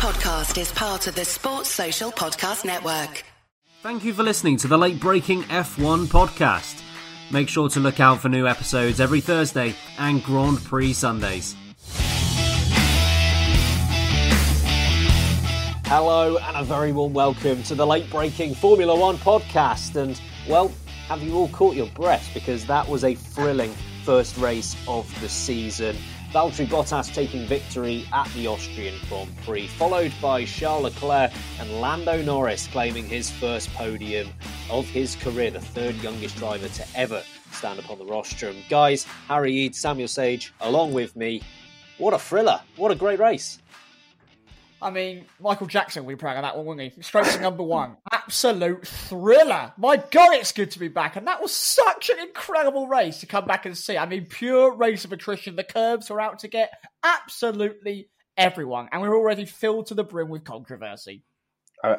[0.00, 3.22] podcast is part of the Sports Social Podcast Network.
[3.82, 6.80] Thank you for listening to the Late Braking F1 podcast.
[7.30, 11.54] Make sure to look out for new episodes every Thursday and Grand Prix Sundays.
[15.84, 19.96] Hello, and a very warm welcome to the Late Braking Formula One podcast.
[19.96, 20.72] And, well,
[21.08, 22.30] have you all caught your breath?
[22.32, 23.74] Because that was a thrilling
[24.06, 25.94] first race of the season.
[26.32, 32.22] Valtteri Bottas taking victory at the Austrian Grand Prix, followed by Charles Leclerc and Lando
[32.22, 34.28] Norris claiming his first podium
[34.70, 38.54] of his career, the third youngest driver to ever stand upon the rostrum.
[38.68, 41.42] Guys, Harry Eade, Samuel Sage, along with me.
[41.98, 42.60] What a thriller!
[42.76, 43.58] What a great race!
[44.82, 47.02] I mean, Michael Jackson would be proud of that one, wouldn't he?
[47.02, 47.96] Straight to number one.
[48.12, 49.72] Absolute thriller.
[49.76, 51.16] My God, it's good to be back.
[51.16, 53.98] And that was such an incredible race to come back and see.
[53.98, 55.56] I mean, pure race of attrition.
[55.56, 58.88] The curbs were out to get absolutely everyone.
[58.90, 61.24] And we we're already filled to the brim with controversy.
[61.84, 61.96] I,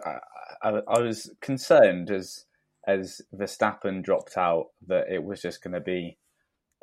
[0.63, 2.45] I, I was concerned as
[2.87, 6.17] as Verstappen dropped out that it was just going to be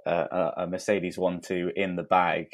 [0.06, 2.46] uh, a Mercedes one two in the bag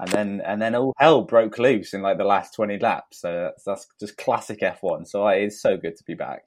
[0.00, 3.20] and then and then all hell broke loose in like the last twenty laps.
[3.20, 5.04] So that's, that's just classic F one.
[5.06, 6.42] So it's so good to be back.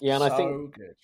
[0.00, 0.96] Yeah, and so I think good.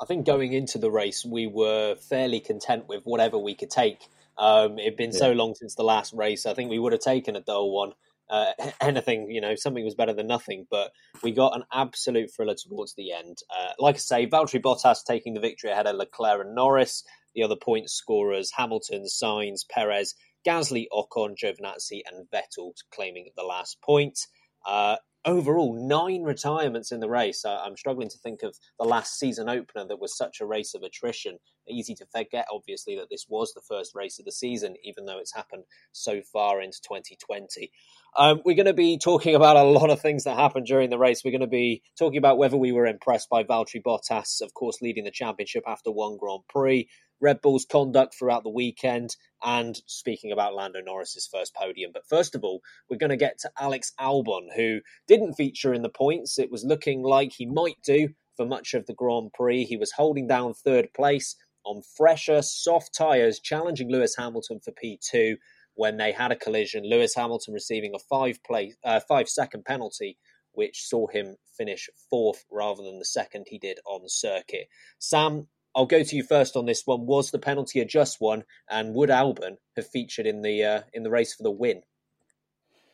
[0.00, 4.00] I think going into the race, we were fairly content with whatever we could take.
[4.36, 5.18] Um, it'd been yeah.
[5.18, 6.46] so long since the last race.
[6.46, 7.92] I think we would have taken a dull one.
[8.30, 10.66] Uh, anything, you know, something was better than nothing.
[10.70, 13.38] But we got an absolute thriller towards the end.
[13.50, 17.04] Uh, like I say, Valtteri Bottas taking the victory ahead of Leclerc and Norris.
[17.34, 20.14] The other point scorers, Hamilton, Sainz, Perez,
[20.48, 24.18] Gasly, Ocon, Giovinazzi, and Vettel claiming the last point.
[24.66, 24.96] Uh,
[25.26, 27.44] overall, nine retirements in the race.
[27.44, 30.72] Uh, I'm struggling to think of the last season opener that was such a race
[30.74, 31.38] of attrition.
[31.68, 35.18] Easy to forget, obviously, that this was the first race of the season, even though
[35.18, 37.70] it's happened so far into 2020.
[38.16, 40.98] Um, we're going to be talking about a lot of things that happened during the
[40.98, 41.22] race.
[41.24, 44.80] We're going to be talking about whether we were impressed by Valtteri Bottas, of course,
[44.82, 46.88] leading the championship after one Grand Prix.
[47.20, 51.90] Red Bull's conduct throughout the weekend, and speaking about Lando Norris's first podium.
[51.92, 55.82] But first of all, we're going to get to Alex Albon, who didn't feature in
[55.82, 56.38] the points.
[56.38, 59.64] It was looking like he might do for much of the Grand Prix.
[59.64, 61.34] He was holding down third place
[61.64, 65.36] on fresher, soft tyres, challenging Lewis Hamilton for P2
[65.78, 66.82] when they had a collision.
[66.84, 70.18] Lewis Hamilton receiving a five place, uh, five second penalty,
[70.50, 74.66] which saw him finish fourth rather than the second he did on circuit.
[74.98, 75.46] Sam,
[75.76, 77.06] I'll go to you first on this one.
[77.06, 81.04] Was the penalty a just one, and would Albon have featured in the uh, in
[81.04, 81.82] the race for the win?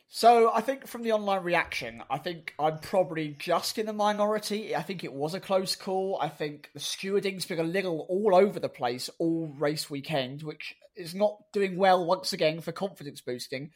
[0.07, 4.75] So I think from the online reaction, I think I'm probably just in the minority.
[4.75, 6.17] I think it was a close call.
[6.21, 10.75] I think the stewarding's been a little all over the place all race weekend, which
[10.95, 13.71] is not doing well once again for confidence boosting.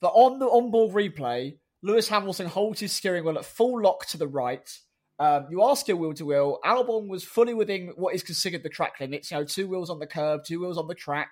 [0.00, 4.18] But on the onboard replay, Lewis Hamilton holds his steering wheel at full lock to
[4.18, 4.70] the right
[5.20, 6.58] um, you are still wheel to wheel.
[6.64, 9.30] Albon was fully within what is considered the track limits.
[9.30, 11.28] You know, two wheels on the curb, two wheels on the track.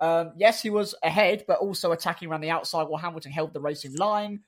[0.00, 3.60] Um, yes, he was ahead, but also attacking around the outside while Hamilton held the
[3.60, 4.40] racing line.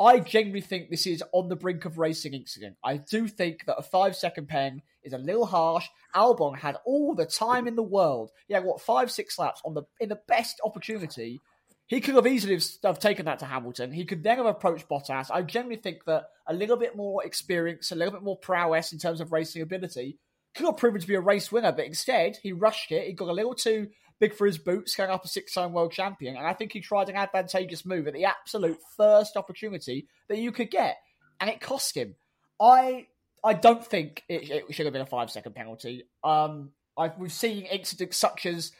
[0.00, 2.76] I genuinely think this is on the brink of racing incident.
[2.84, 5.88] I do think that a five second pen is a little harsh.
[6.14, 8.30] Albon had all the time in the world.
[8.48, 11.40] Yeah, what five six laps on the in the best opportunity
[11.88, 13.92] he could have easily have taken that to Hamilton.
[13.92, 15.30] He could then have approached Bottas.
[15.32, 18.98] I generally think that a little bit more experience, a little bit more prowess in
[18.98, 20.18] terms of racing ability
[20.54, 23.06] could have proven to be a race winner, but instead he rushed it.
[23.06, 23.88] He got a little too
[24.20, 27.08] big for his boots, going up a six-time world champion, and I think he tried
[27.08, 30.96] an advantageous move at the absolute first opportunity that you could get,
[31.40, 32.16] and it cost him.
[32.60, 33.06] I
[33.44, 36.04] I don't think it, it should have been a five-second penalty.
[36.24, 38.72] Um, I've, we've seen incidents such as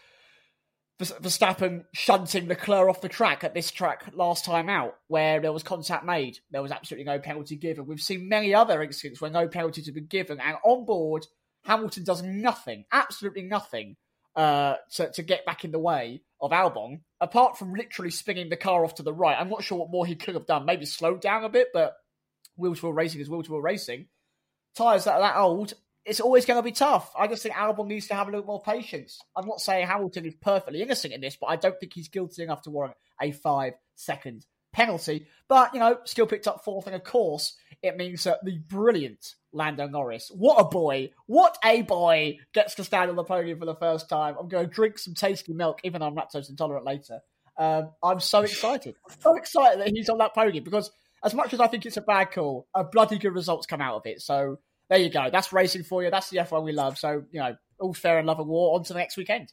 [1.01, 5.63] Verstappen shunting Leclerc off the track at this track last time out, where there was
[5.63, 6.41] contact made.
[6.51, 7.87] There was absolutely no penalty given.
[7.87, 11.25] We've seen many other incidents where no penalties have been given, and on board,
[11.65, 13.95] Hamilton does nothing, absolutely nothing,
[14.37, 18.57] uh, to, to get back in the way of Albon, apart from literally spinning the
[18.57, 19.37] car off to the right.
[19.39, 20.67] I'm not sure what more he could have done.
[20.67, 21.97] Maybe slowed down a bit, but
[22.57, 24.07] wheel to wheel racing is wheel to wheel racing.
[24.77, 27.13] Tyres that are that old, it's always going to be tough.
[27.19, 29.21] I just think Albon needs to have a little more patience.
[29.37, 32.43] I'm not saying Hamilton is perfectly innocent in this, but I don't think he's guilty
[32.43, 35.27] enough to warrant a five second penalty.
[35.49, 36.87] But, you know, still picked up fourth.
[36.87, 41.83] And of course, it means that the brilliant Lando Norris, what a boy, what a
[41.83, 44.37] boy, gets to stand on the podium for the first time.
[44.39, 47.21] I'm going to drink some tasty milk, even though I'm lactose intolerant later.
[47.57, 48.97] Um, I'm so excited.
[49.09, 50.91] I'm so excited that he's on that podium because,
[51.25, 53.97] as much as I think it's a bad call, a bloody good results come out
[53.97, 54.21] of it.
[54.23, 54.59] So,
[54.89, 55.29] there you go.
[55.31, 56.11] That's racing for you.
[56.11, 56.99] That's the F1 we love.
[56.99, 58.77] So, you know, all fair and love and war.
[58.77, 59.53] On to the next weekend.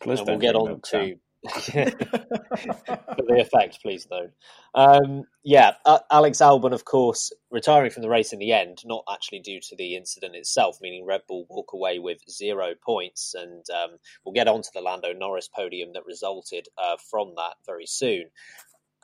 [0.00, 4.32] Plus, and we'll get on to For the effect, please don't.
[4.74, 9.04] Um, yeah, uh, Alex Albon, of course, retiring from the race in the end, not
[9.10, 13.34] actually due to the incident itself, meaning Red Bull walk away with zero points.
[13.34, 17.54] And um, we'll get on to the Lando Norris podium that resulted uh, from that
[17.66, 18.24] very soon.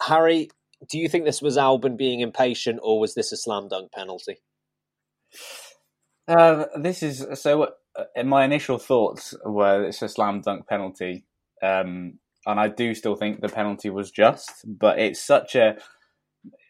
[0.00, 0.50] Harry,
[0.90, 4.38] do you think this was Albon being impatient, or was this a slam dunk penalty?
[6.26, 7.68] Uh, this is so.
[7.96, 11.24] Uh, my initial thoughts were it's a slam dunk penalty,
[11.62, 15.76] um, and I do still think the penalty was just, but it's such a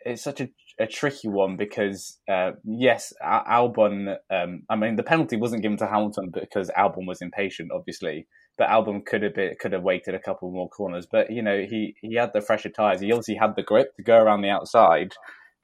[0.04, 0.48] it's such a,
[0.78, 4.16] a tricky one because uh, yes, Albon.
[4.30, 8.26] Um, I mean, the penalty wasn't given to Hamilton because Albon was impatient, obviously.
[8.56, 11.06] But Albon could have been, could have waited a couple more corners.
[11.10, 13.00] But you know, he he had the fresher tires.
[13.00, 15.12] He obviously had the grip to go around the outside.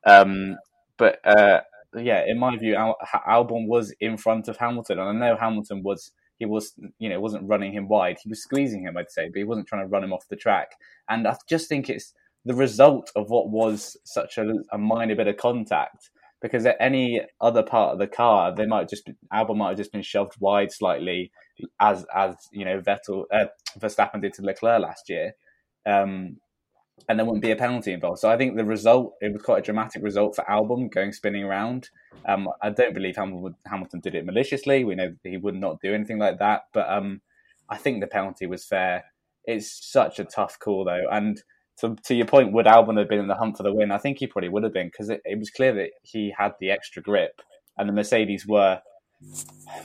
[0.06, 0.56] Um,
[0.96, 1.60] but uh,
[1.96, 2.98] yeah, in my view, Al-
[3.28, 7.20] Albon was in front of Hamilton, and I know Hamilton was he was you know
[7.20, 8.16] wasn't running him wide.
[8.20, 10.36] He was squeezing him, I'd say, but he wasn't trying to run him off the
[10.36, 10.72] track.
[11.08, 12.14] And I just think it's
[12.44, 16.10] the result of what was such a, a minor bit of contact.
[16.42, 19.92] Because at any other part of the car, they might just Albon might have just
[19.92, 21.30] been shoved wide slightly,
[21.78, 23.44] as as you know Vettel uh,
[23.78, 25.34] Verstappen did to Leclerc last year.
[25.84, 26.38] Um,
[27.08, 28.20] and there wouldn't be a penalty involved.
[28.20, 31.44] So I think the result it was quite a dramatic result for Albon going spinning
[31.44, 31.90] around.
[32.26, 34.84] Um, I don't believe Hamilton, did it maliciously.
[34.84, 37.20] We know he would not do anything like that, but um,
[37.68, 39.04] I think the penalty was fair.
[39.44, 41.42] It's such a tough call though, and
[41.78, 43.90] to, to your point, would Albon have been in the hunt for the win?
[43.90, 46.52] I think he probably would have been because it, it was clear that he had
[46.60, 47.40] the extra grip,
[47.78, 48.80] and the Mercedes were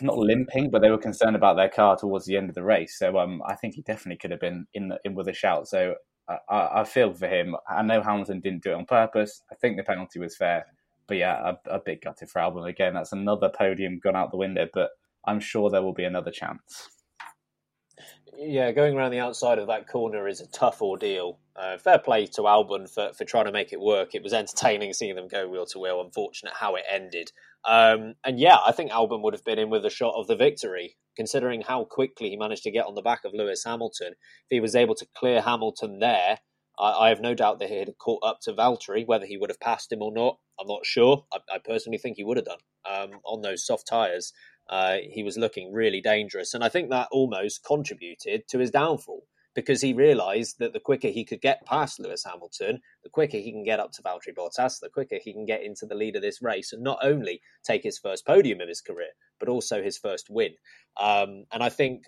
[0.01, 2.97] not limping, but they were concerned about their car towards the end of the race.
[2.97, 5.67] So um, I think he definitely could have been in the, in with a shout.
[5.67, 5.95] So
[6.27, 7.55] I, I, feel for him.
[7.69, 9.43] I know Hamilton didn't do it on purpose.
[9.51, 10.65] I think the penalty was fair.
[11.07, 12.95] But yeah, a, a big gutted for Albon again.
[12.95, 14.89] That's another podium gone out the window, but
[15.25, 16.89] I'm sure there will be another chance.
[18.37, 21.39] Yeah, going around the outside of that corner is a tough ordeal.
[21.55, 24.13] Uh, fair play to Albon for, for trying to make it work.
[24.13, 26.01] It was entertaining seeing them go wheel to wheel.
[26.01, 27.31] Unfortunate how it ended.
[27.63, 30.35] Um, and yeah, I think Albon would have been in with a shot of the
[30.35, 34.13] victory, considering how quickly he managed to get on the back of Lewis Hamilton.
[34.13, 36.39] If he was able to clear Hamilton there,
[36.79, 39.05] I, I have no doubt that he'd have caught up to Valtteri.
[39.05, 41.25] Whether he would have passed him or not, I'm not sure.
[41.33, 42.59] I, I personally think he would have done
[42.89, 44.33] um, on those soft tyres.
[44.69, 46.53] Uh, he was looking really dangerous.
[46.53, 51.07] And I think that almost contributed to his downfall because he realised that the quicker
[51.07, 54.79] he could get past Lewis Hamilton, the quicker he can get up to Valtteri Bottas,
[54.79, 57.81] the quicker he can get into the lead of this race and not only take
[57.81, 60.51] his first podium of his career, but also his first win.
[60.99, 62.03] Um, and I think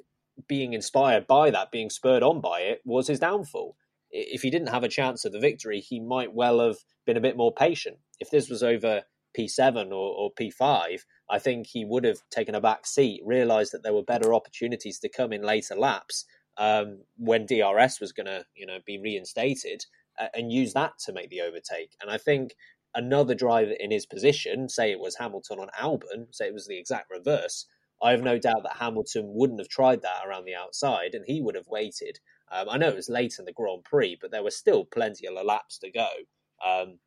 [0.47, 3.77] being inspired by that, being spurred on by it, was his downfall.
[4.11, 7.21] If he didn't have a chance of the victory, he might well have been a
[7.21, 7.97] bit more patient.
[8.19, 9.03] If this was over
[9.37, 13.83] P7 or, or, P5, I think he would have taken a back seat, realised that
[13.83, 16.25] there were better opportunities to come in later laps
[16.57, 19.85] um, when DRS was going to, you know, be reinstated,
[20.19, 21.95] uh, and use that to make the overtake.
[22.01, 22.55] And I think
[22.95, 26.79] another driver in his position, say it was Hamilton on Albon, say it was the
[26.79, 27.65] exact reverse,
[28.01, 31.41] I have no doubt that Hamilton wouldn't have tried that around the outside, and he
[31.41, 32.19] would have waited.
[32.51, 35.27] Um, I know it was late in the Grand Prix, but there were still plenty
[35.27, 36.07] of laps to go.
[36.65, 36.99] Um,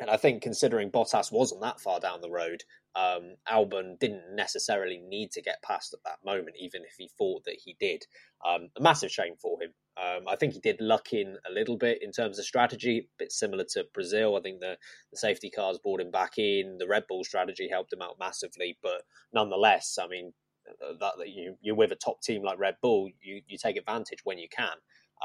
[0.00, 2.64] and I think considering Bottas wasn't that far down the road,
[2.96, 7.44] um, Albon didn't necessarily need to get past at that moment, even if he thought
[7.44, 8.04] that he did.
[8.44, 9.70] Um, a massive shame for him.
[9.96, 13.08] Um, I think he did luck in a little bit in terms of strategy, a
[13.18, 14.36] bit similar to Brazil.
[14.36, 14.78] I think the,
[15.10, 16.78] the safety cars brought him back in.
[16.78, 19.02] The Red Bull strategy helped him out massively, but
[19.34, 20.32] nonetheless, I mean,
[20.68, 23.76] uh, that, that you, you're with a top team like Red Bull, you, you take
[23.76, 24.76] advantage when you can.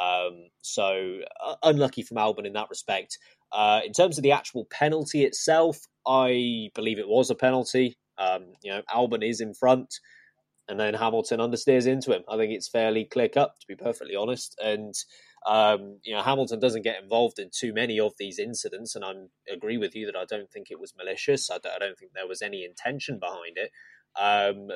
[0.02, 3.18] Um, so uh, unlucky from Albon in that respect.
[3.52, 7.98] Uh, in terms of the actual penalty itself, I believe it was a penalty.
[8.18, 9.94] Um, you know, Albon is in front,
[10.68, 12.24] and then Hamilton understeers into him.
[12.30, 14.56] I think it's fairly clear cut, to be perfectly honest.
[14.62, 14.94] And
[15.46, 19.14] um, you know, Hamilton doesn't get involved in too many of these incidents, and I
[19.52, 21.52] agree with you that I don't think it was malicious.
[21.52, 23.72] I don't, I don't think there was any intention behind it.
[24.20, 24.70] Um,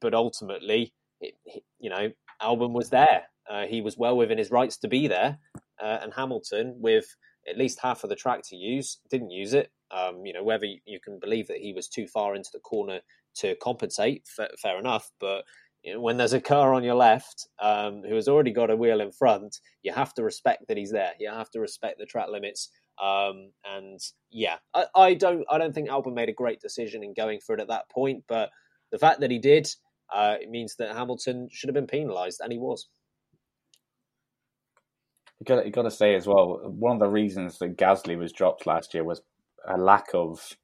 [0.00, 1.34] but ultimately, it,
[1.78, 3.24] you know, Albon was there.
[3.48, 5.38] Uh, he was well within his rights to be there,
[5.82, 7.14] uh, and Hamilton, with
[7.48, 9.70] at least half of the track to use, didn't use it.
[9.90, 13.00] Um, you know, whether you can believe that he was too far into the corner
[13.36, 15.10] to compensate, fair, fair enough.
[15.20, 15.44] But
[15.82, 18.76] you know, when there's a car on your left um, who has already got a
[18.76, 21.12] wheel in front, you have to respect that he's there.
[21.20, 22.70] You have to respect the track limits.
[23.02, 27.12] Um, and yeah, I, I, don't, I don't think Albon made a great decision in
[27.12, 28.24] going for it at that point.
[28.28, 28.50] But
[28.92, 29.68] the fact that he did,
[30.12, 32.88] uh, it means that Hamilton should have been penalised, and he was
[35.44, 36.60] you got you got to say as well.
[36.64, 39.20] One of the reasons that Gasly was dropped last year was
[39.66, 40.56] a lack of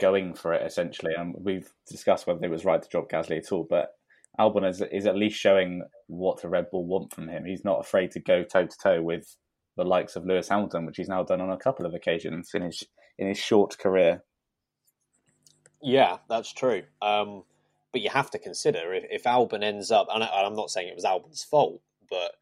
[0.00, 3.52] going for it essentially, and we've discussed whether it was right to drop Gasly at
[3.52, 3.66] all.
[3.68, 3.90] But
[4.38, 7.44] Albon is, is at least showing what the Red Bull want from him.
[7.44, 9.36] He's not afraid to go toe to toe with
[9.76, 12.62] the likes of Lewis Hamilton, which he's now done on a couple of occasions in
[12.62, 12.84] his
[13.18, 14.24] in his short career.
[15.80, 16.82] Yeah, that's true.
[17.00, 17.44] Um,
[17.92, 20.88] but you have to consider if, if Albon ends up, and I, am not saying
[20.88, 22.32] it was Albon's fault, but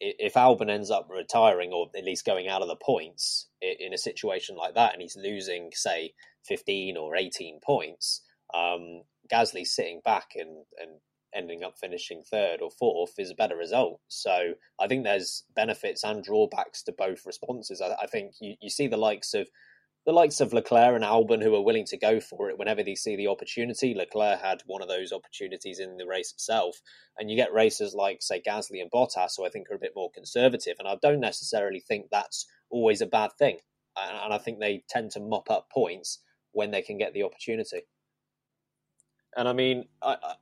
[0.00, 3.98] if Albon ends up retiring or at least going out of the points in a
[3.98, 6.12] situation like that, and he's losing, say,
[6.46, 8.22] 15 or 18 points,
[8.54, 11.00] um, Gasly's sitting back and, and
[11.34, 14.00] ending up finishing third or fourth is a better result.
[14.08, 17.80] So I think there's benefits and drawbacks to both responses.
[17.80, 19.48] I, I think you, you see the likes of
[20.06, 22.94] the likes of Leclerc and Albon who are willing to go for it whenever they
[22.94, 23.92] see the opportunity.
[23.92, 26.80] Leclerc had one of those opportunities in the race itself.
[27.18, 29.94] And you get racers like, say, Gasly and Bottas, who I think are a bit
[29.96, 30.76] more conservative.
[30.78, 33.58] And I don't necessarily think that's always a bad thing.
[33.96, 36.20] And I think they tend to mop up points
[36.52, 37.82] when they can get the opportunity.
[39.36, 39.86] And I mean,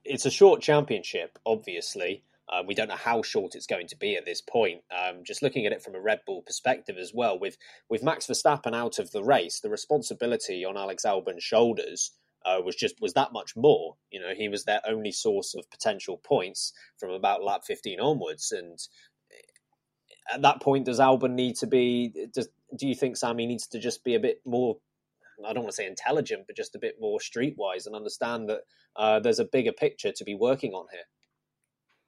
[0.05, 2.23] it's a short championship, obviously.
[2.49, 4.83] Uh, we don't know how short it's going to be at this point.
[4.91, 7.57] Um, just looking at it from a Red Bull perspective as well, with
[7.89, 12.13] with Max Verstappen out of the race, the responsibility on Alex Albon's shoulders
[12.45, 13.97] uh, was just was that much more.
[14.11, 18.53] You know, he was their only source of potential points from about lap 15 onwards,
[18.53, 18.79] and
[20.33, 22.13] at that point, does Albon need to be?
[22.33, 24.77] Does, do you think Sammy needs to just be a bit more?
[25.45, 28.61] I don't want to say intelligent, but just a bit more streetwise and understand that
[28.97, 31.05] uh, there's a bigger picture to be working on here.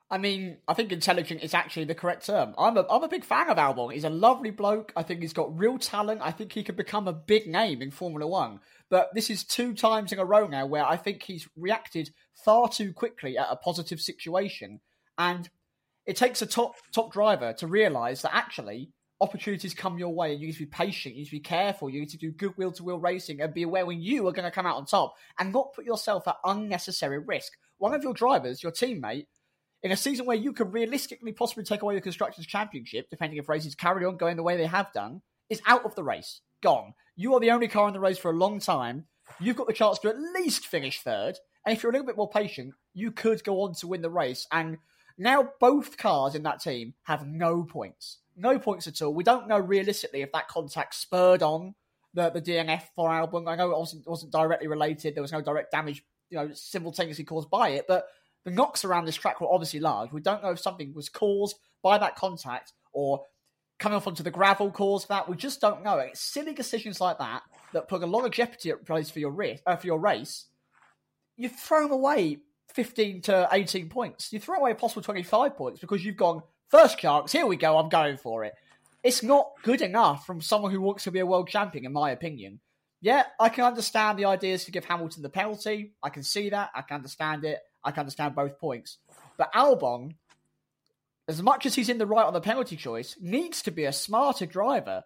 [0.08, 2.54] I mean, I think intelligent is actually the correct term.
[2.56, 3.92] I'm a, I'm a big fan of Albon.
[3.92, 4.92] He's a lovely bloke.
[4.94, 6.20] I think he's got real talent.
[6.22, 8.60] I think he could become a big name in Formula One.
[8.88, 12.10] But this is two times in a row now where I think he's reacted
[12.44, 14.80] far too quickly at a positive situation.
[15.18, 15.50] And
[16.06, 20.40] it takes a top top driver to realise that actually opportunities come your way and
[20.40, 22.56] you need to be patient, you need to be careful, you need to do good
[22.56, 24.84] wheel to wheel racing and be aware when you are going to come out on
[24.84, 27.52] top and not put yourself at unnecessary risk.
[27.78, 29.26] One of your drivers, your teammate,
[29.86, 33.48] in a season where you could realistically possibly take away the Constructors' Championship, depending if
[33.48, 36.40] races carry on going the way they have done, is out of the race.
[36.60, 36.94] Gone.
[37.14, 39.06] You are the only car in the race for a long time.
[39.38, 41.38] You've got the chance to at least finish third.
[41.64, 44.10] And if you're a little bit more patient, you could go on to win the
[44.10, 44.46] race.
[44.50, 44.78] And
[45.16, 48.18] now both cars in that team have no points.
[48.36, 49.14] No points at all.
[49.14, 51.74] We don't know realistically if that contact spurred on
[52.12, 53.48] the, the DNF for Albon.
[53.48, 55.14] I know it wasn't, wasn't directly related.
[55.14, 57.84] There was no direct damage, you know, simultaneously caused by it.
[57.86, 58.06] But
[58.46, 60.12] the knocks around this track were obviously large.
[60.12, 63.24] We don't know if something was caused by that contact or
[63.80, 65.28] coming off onto the gravel caused that.
[65.28, 65.98] We just don't know.
[65.98, 69.32] It's silly decisions like that that put a lot of jeopardy at place for your
[69.32, 69.58] race.
[69.66, 70.46] Uh, for your race,
[71.36, 72.38] you've thrown away
[72.72, 74.32] 15 to 18 points.
[74.32, 77.32] You throw away a possible 25 points because you've gone first chance.
[77.32, 77.76] Here we go.
[77.76, 78.54] I'm going for it.
[79.02, 82.12] It's not good enough from someone who wants to be a world champion, in my
[82.12, 82.60] opinion.
[83.00, 85.94] Yeah, I can understand the ideas to give Hamilton the penalty.
[86.00, 86.70] I can see that.
[86.76, 87.58] I can understand it.
[87.86, 88.98] I can understand both points.
[89.38, 90.16] But Albon,
[91.28, 93.92] as much as he's in the right on the penalty choice, needs to be a
[93.92, 95.04] smarter driver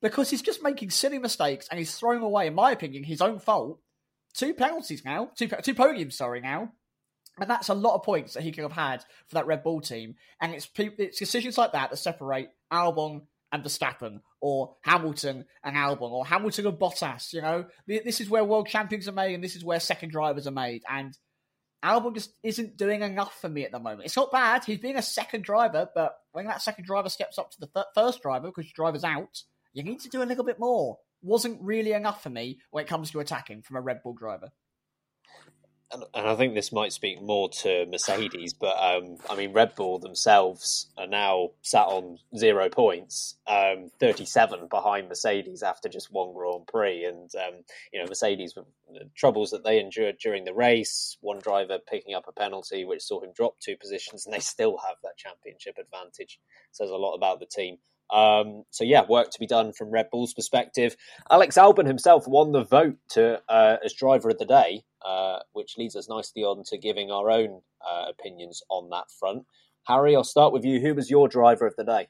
[0.00, 3.38] because he's just making silly mistakes and he's throwing away, in my opinion, his own
[3.38, 3.78] fault.
[4.34, 6.72] Two penalties now, two two podiums, sorry, now,
[7.38, 9.82] and that's a lot of points that he could have had for that Red Bull
[9.82, 10.14] team.
[10.40, 13.22] And it's it's decisions like that that separate Albon
[13.52, 17.34] and Verstappen, or Hamilton and Albon, or Hamilton and Bottas.
[17.34, 20.46] You know, this is where world champions are made, and this is where second drivers
[20.46, 20.82] are made.
[20.88, 21.16] And
[21.82, 24.04] Albon just isn't doing enough for me at the moment.
[24.04, 27.50] It's not bad; he's being a second driver, but when that second driver steps up
[27.50, 30.44] to the th- first driver because your driver's out, you need to do a little
[30.44, 30.98] bit more.
[31.22, 34.50] Wasn't really enough for me when it comes to attacking from a Red Bull driver
[35.92, 39.98] and, I think this might speak more to Mercedes, but um, I mean, Red Bull
[39.98, 46.66] themselves are now sat on zero points, um, 37 behind Mercedes after just one Grand
[46.66, 47.04] Prix.
[47.04, 48.54] And, um, you know, Mercedes,
[49.14, 53.20] troubles that they endured during the race, one driver picking up a penalty, which saw
[53.22, 56.38] him drop two positions, and they still have that championship advantage.
[56.72, 57.78] Says a lot about the team.
[58.12, 60.96] Um, so yeah, work to be done from Red Bull's perspective.
[61.30, 65.78] Alex Albon himself won the vote to uh, as driver of the day, uh, which
[65.78, 69.46] leads us nicely on to giving our own uh, opinions on that front.
[69.86, 70.80] Harry, I'll start with you.
[70.80, 72.08] Who was your driver of the day?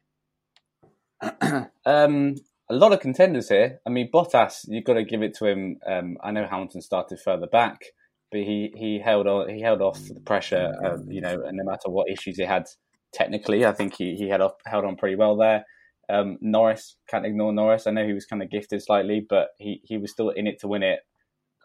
[1.86, 2.34] um,
[2.68, 3.80] a lot of contenders here.
[3.86, 5.78] I mean, Bottas, you've got to give it to him.
[5.86, 7.84] Um, I know Hamilton started further back,
[8.32, 9.48] but he, he held on.
[9.48, 10.72] He held off the pressure.
[11.06, 12.66] you know, and no matter what issues he had
[13.12, 15.64] technically, I think he he had off, held on pretty well there.
[16.10, 17.86] Um, Norris can't ignore Norris.
[17.86, 20.60] I know he was kind of gifted slightly, but he, he was still in it
[20.60, 21.00] to win it.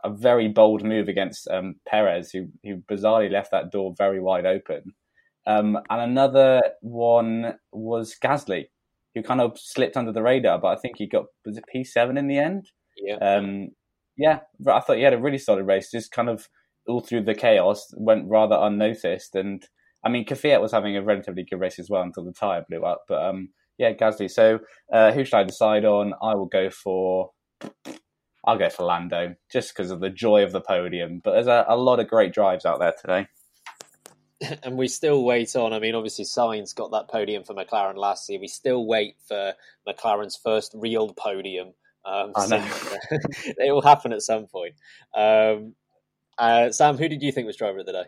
[0.04, 4.46] A very bold move against um, Perez, who who bizarrely left that door very wide
[4.46, 4.94] open.
[5.48, 8.66] Um, and another one was Gasly,
[9.16, 11.84] who kind of slipped under the radar, but I think he got was it P
[11.84, 12.70] seven in the end.
[12.98, 13.16] Yeah.
[13.16, 13.70] Um,
[14.18, 15.92] yeah, I thought he had a really solid race.
[15.92, 16.48] Just kind of
[16.88, 19.36] all through the chaos went rather unnoticed.
[19.36, 19.66] And
[20.04, 22.84] I mean, Kvyat was having a relatively good race as well until the tyre blew
[22.84, 23.04] up.
[23.08, 24.30] But um, yeah, Gasly.
[24.30, 24.60] So
[24.92, 26.14] uh, who should I decide on?
[26.22, 27.32] I will go for.
[28.46, 31.20] I'll go for Lando just because of the joy of the podium.
[31.22, 33.28] But there's a, a lot of great drives out there today.
[34.64, 35.74] and we still wait on.
[35.74, 38.40] I mean, obviously, Sainz got that podium for McLaren last year.
[38.40, 39.54] We still wait for
[39.88, 41.74] McLaren's first real podium.
[42.06, 42.68] Um, I know.
[43.12, 44.76] it will happen at some point.
[45.16, 45.74] Um,
[46.38, 48.06] uh, Sam, who did you think was driver of the day?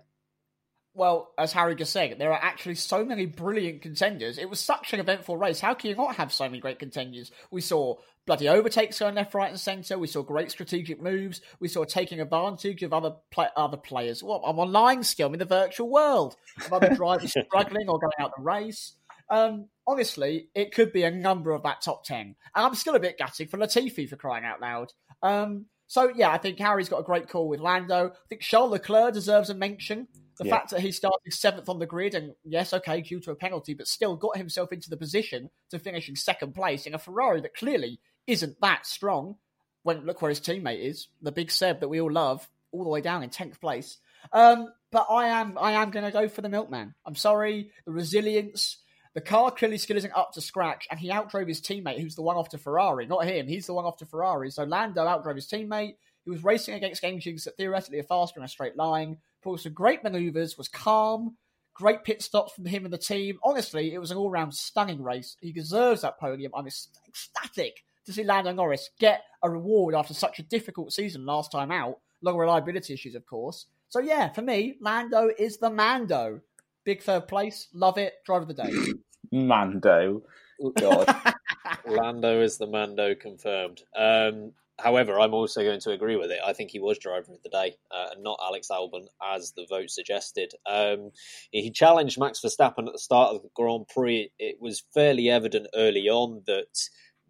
[0.94, 4.38] Well, as Harry just said, there are actually so many brilliant contenders.
[4.38, 5.60] It was such an eventful race.
[5.60, 7.32] How can you not have so many great contenders?
[7.52, 9.98] We saw bloody overtakes going left, right, and centre.
[9.98, 11.42] We saw great strategic moves.
[11.60, 14.24] We saw taking advantage of other play- other players.
[14.24, 15.28] Well, I'm online still.
[15.28, 18.94] I'm in the virtual world of other drivers struggling or going out the race.
[19.30, 22.18] Um, honestly, it could be a number of that top 10.
[22.20, 24.92] And I'm still a bit gutted for Latifi for crying out loud.
[25.22, 28.10] Um, so, yeah, I think Harry's got a great call with Lando.
[28.10, 30.08] I think Charles Leclerc deserves a mention.
[30.40, 30.56] The Yeah.
[30.56, 33.74] fact that he started seventh on the grid, and yes, okay, due to a penalty,
[33.74, 37.42] but still got himself into the position to finish in second place in a Ferrari
[37.42, 39.36] that clearly isn't that strong.
[39.84, 42.90] When look where his teammate is, the big Seb that we all love, all the
[42.90, 43.98] way down in tenth place.
[44.34, 46.96] Um, but I am, I am going to go for the Milkman.
[47.06, 48.78] I'm sorry, the resilience.
[49.14, 52.22] The car clearly still isn't up to scratch, and he outdrove his teammate, who's the
[52.22, 53.48] one off to Ferrari, not him.
[53.48, 54.52] He's the one off to Ferrari.
[54.52, 55.96] So Lando outdrove his teammate.
[56.26, 59.18] He was racing against engines that theoretically are faster in a straight line.
[59.42, 61.38] Pulled some great manoeuvres, was calm,
[61.74, 63.40] great pit stops from him and the team.
[63.44, 65.38] Honestly, it was an all round stunning race.
[65.40, 66.52] He deserves that podium.
[66.56, 71.52] I'm ecstatic to see Lando Norris get a reward after such a difficult season last
[71.52, 72.00] time out.
[72.22, 73.68] Long reliability issues, of course.
[73.88, 76.42] So, yeah, for me, Lando is the Mando.
[76.84, 77.68] Big third place.
[77.74, 78.16] Love it.
[78.26, 78.72] Drive of the day.
[79.32, 80.24] Mando.
[80.62, 81.16] Oh, God.
[81.88, 83.84] Lando is the Mando confirmed.
[83.96, 86.40] Um, however, I'm also going to agree with it.
[86.46, 89.66] I think he was driver of the day, uh, and not Alex Albon, as the
[89.70, 90.54] vote suggested.
[90.66, 91.12] Um,
[91.52, 94.32] he challenged Max Verstappen at the start of the Grand Prix.
[94.40, 96.78] It was fairly evident early on that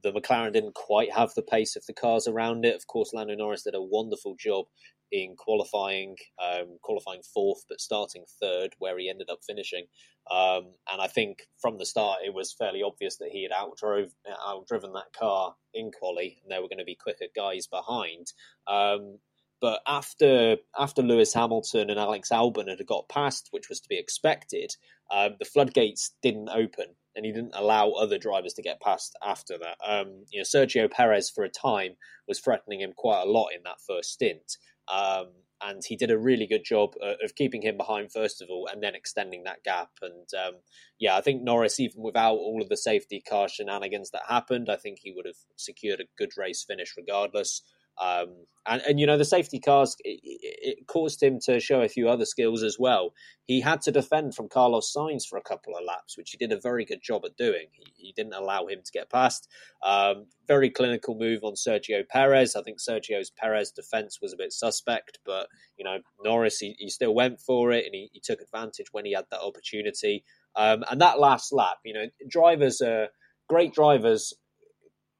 [0.02, 2.76] the McLaren didn't quite have the pace of the cars around it.
[2.76, 4.66] Of course, Lando Norris did a wonderful job
[5.12, 9.86] in qualifying, um, qualifying fourth, but starting third, where he ended up finishing.
[10.30, 14.12] Um, and I think from the start, it was fairly obvious that he had outdrove,
[14.46, 18.28] outdriven that car in quali, and there were going to be quicker guys behind.
[18.68, 19.18] Um,
[19.62, 23.98] but after after Lewis Hamilton and Alex Albon had got past, which was to be
[23.98, 24.76] expected,
[25.12, 29.58] um, the floodgates didn't open, and he didn't allow other drivers to get past after
[29.58, 29.78] that.
[29.86, 31.96] Um, you know, Sergio Perez for a time
[32.28, 34.58] was threatening him quite a lot in that first stint.
[34.90, 35.28] Um,
[35.62, 38.68] and he did a really good job uh, of keeping him behind first of all,
[38.72, 39.90] and then extending that gap.
[40.02, 40.54] And um,
[41.00, 44.78] yeah, I think Norris, even without all of the safety car shenanigans that happened, I
[44.78, 47.62] think he would have secured a good race finish regardless.
[48.00, 51.90] Um, and, and you know the safety cars it, it caused him to show a
[51.90, 53.14] few other skills as well.
[53.46, 56.52] He had to defend from Carlos Sainz for a couple of laps, which he did
[56.52, 57.68] a very good job at doing.
[57.72, 59.48] He, he didn't allow him to get past.
[59.84, 62.56] Um, very clinical move on Sergio Perez.
[62.56, 66.90] I think Sergio's Perez defense was a bit suspect, but you know Norris he, he
[66.90, 70.24] still went for it and he, he took advantage when he had that opportunity.
[70.56, 73.10] Um, and that last lap, you know, drivers are
[73.48, 74.34] great drivers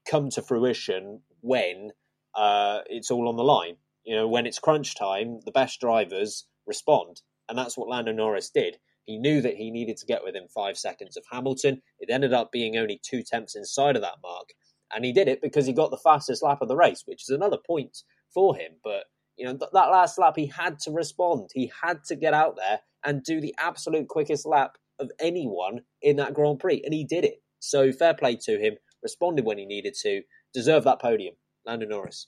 [0.10, 1.92] come to fruition when
[2.40, 3.76] uh, it's all on the line.
[4.06, 8.50] You know, when it's crunch time, the best drivers respond, and that's what Lando Norris
[8.50, 8.78] did.
[9.06, 11.82] He knew that he needed to get within five seconds of Hamilton.
[12.00, 14.54] It ended up being only two tenths inside of that mark,
[14.94, 17.30] and he did it because he got the fastest lap of the race, which is
[17.30, 17.98] another point
[18.34, 18.72] for him.
[18.86, 19.04] But
[19.36, 21.50] you know, th- that last lap, he had to respond.
[21.54, 26.16] He had to get out there and do the absolute quickest lap of anyone in
[26.18, 27.42] that Grand Prix, and he did it.
[27.60, 28.76] So fair play to him.
[29.04, 30.22] Responded when he needed to.
[30.54, 31.36] Deserved that podium.
[31.66, 32.28] Lando Norris.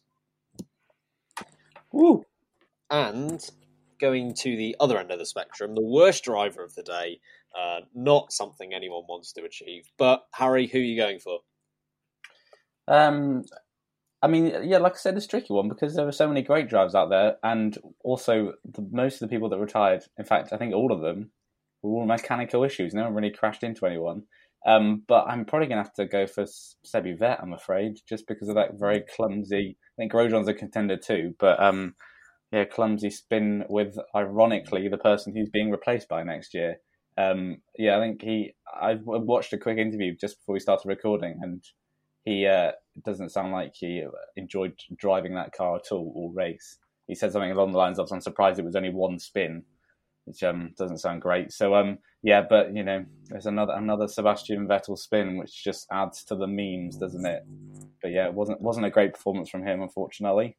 [1.92, 2.26] Woo.
[2.90, 3.42] And
[4.00, 7.20] going to the other end of the spectrum, the worst driver of the day,
[7.58, 9.90] uh, not something anyone wants to achieve.
[9.98, 11.40] But Harry, who are you going for?
[12.88, 13.46] Um,
[14.22, 16.42] I mean, yeah, like I said, it's a tricky one because there were so many
[16.42, 20.54] great drivers out there, and also the, most of the people that retired, in fact,
[20.54, 21.32] I think all of them,
[21.82, 22.94] were all mechanical issues.
[22.94, 24.24] No one really crashed into anyone.
[24.66, 28.28] Um, but I'm probably going to have to go for Sebi Vet, I'm afraid, just
[28.28, 29.78] because of that very clumsy.
[29.80, 31.96] I think Grosjean's a contender too, but um,
[32.52, 36.78] yeah, clumsy spin with, ironically, the person who's being replaced by next year.
[37.18, 38.54] Um, yeah, I think he.
[38.74, 41.64] I watched a quick interview just before we started recording, and
[42.24, 42.72] he uh,
[43.04, 44.06] doesn't sound like he
[44.38, 46.78] enjoyed driving that car at all all race.
[47.08, 49.64] He said something along the lines of, "I'm surprised it was only one spin,"
[50.32, 51.52] which um, doesn't sound great.
[51.52, 56.24] So um, yeah, but you know, there's another another Sebastian Vettel spin, which just adds
[56.26, 57.44] to the memes, doesn't it?
[58.02, 60.58] But yeah, it wasn't wasn't a great performance from him, unfortunately.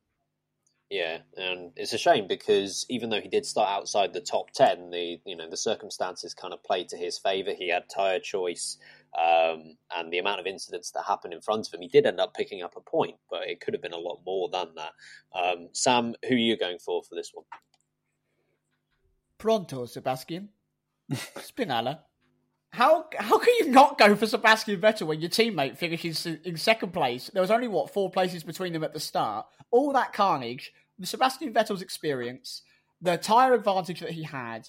[0.91, 4.91] Yeah, and it's a shame because even though he did start outside the top ten,
[4.91, 7.53] the you know the circumstances kind of played to his favour.
[7.55, 8.77] He had tyre choice,
[9.19, 12.21] um, and the amount of incidents that happened in front of him, he did end
[12.21, 14.93] up picking up a point, but it could have been a lot more than that.
[15.35, 17.47] Um, Sam, who are you going for for this one?
[19.43, 20.51] Pronto, Sebastian.
[21.11, 21.99] Spinella.
[22.71, 26.93] How how can you not go for Sebastian Vettel when your teammate finishes in second
[26.93, 27.29] place?
[27.29, 29.47] There was only what four places between them at the start.
[29.73, 32.63] All that carnage, Sebastian Vettel's experience,
[33.01, 34.69] the tire advantage that he had,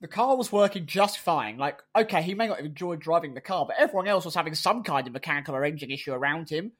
[0.00, 1.56] the car was working just fine.
[1.56, 4.56] Like, okay, he may not have enjoyed driving the car, but everyone else was having
[4.56, 6.72] some kind of mechanical or engine issue around him.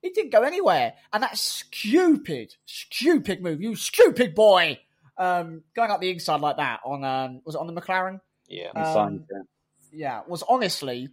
[0.00, 4.78] He didn't go anywhere, and that stupid, stupid move, you stupid boy,
[5.18, 8.20] um, going up the inside like that on um, was it on the McLaren?
[8.48, 9.24] Yeah, Um,
[9.92, 11.10] yeah, was honestly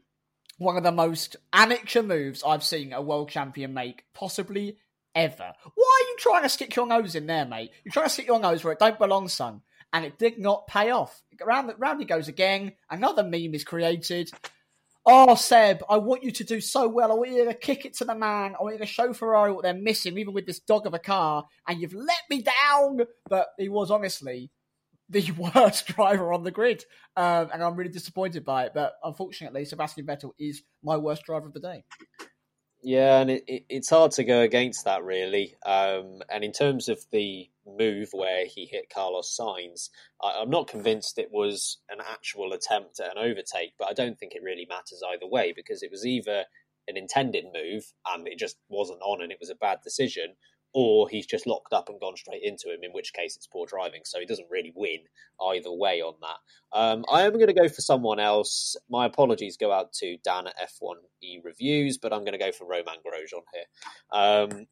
[0.58, 4.78] one of the most amateur moves I've seen a world champion make, possibly
[5.14, 5.54] ever.
[5.76, 7.72] Why are you trying to stick your nose in there, mate?
[7.84, 9.62] You're trying to stick your nose where it don't belong, son.
[9.92, 11.22] And it did not pay off.
[11.42, 12.74] Round, round he goes again.
[12.90, 14.30] Another meme is created.
[15.08, 17.12] Oh, Seb, I want you to do so well.
[17.12, 18.56] I want you to kick it to the man.
[18.60, 21.00] I want you to show Ferrari what they're missing, even with this dog of a
[21.00, 21.46] car.
[21.68, 23.02] And you've let me down.
[23.30, 24.50] But he was honestly
[25.10, 26.84] the worst driver on the grid.
[27.16, 28.72] Um, and I'm really disappointed by it.
[28.74, 31.84] But unfortunately, Sebastian Vettel is my worst driver of the day.
[32.88, 35.56] Yeah, and it, it, it's hard to go against that, really.
[35.66, 39.90] Um, and in terms of the move where he hit Carlos Sainz,
[40.22, 44.20] I, I'm not convinced it was an actual attempt at an overtake, but I don't
[44.20, 46.46] think it really matters either way because it was either
[46.88, 50.36] an intended move and it just wasn't on and it was a bad decision,
[50.78, 53.66] or he's just locked up and gone straight into him, in which case it's poor
[53.66, 54.02] driving.
[54.04, 55.00] So he doesn't really win
[55.50, 56.78] either way on that.
[56.78, 58.76] Um, I am going to go for someone else.
[58.90, 62.68] My apologies go out to Dan at F1E Reviews, but I'm going to go for
[62.68, 63.66] Romain Grosjean here.
[64.12, 64.68] Um,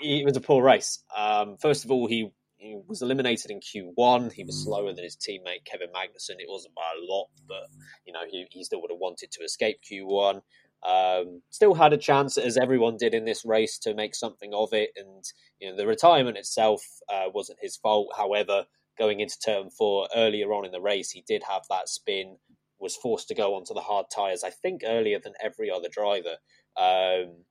[0.00, 1.04] it was a poor race.
[1.14, 4.32] Um, first of all, he, he was eliminated in Q1.
[4.32, 6.40] He was slower than his teammate Kevin Magnussen.
[6.40, 7.68] It wasn't by a lot, but
[8.06, 10.40] you know he, he still would have wanted to escape Q1.
[10.86, 14.72] Um, still had a chance, as everyone did in this race, to make something of
[14.72, 14.90] it.
[14.96, 15.24] And
[15.60, 18.12] you know, the retirement itself uh, wasn't his fault.
[18.16, 18.66] However,
[18.98, 22.36] going into turn four earlier on in the race, he did have that spin,
[22.78, 24.44] was forced to go onto the hard tyres.
[24.44, 26.36] I think earlier than every other driver
[26.76, 27.44] um,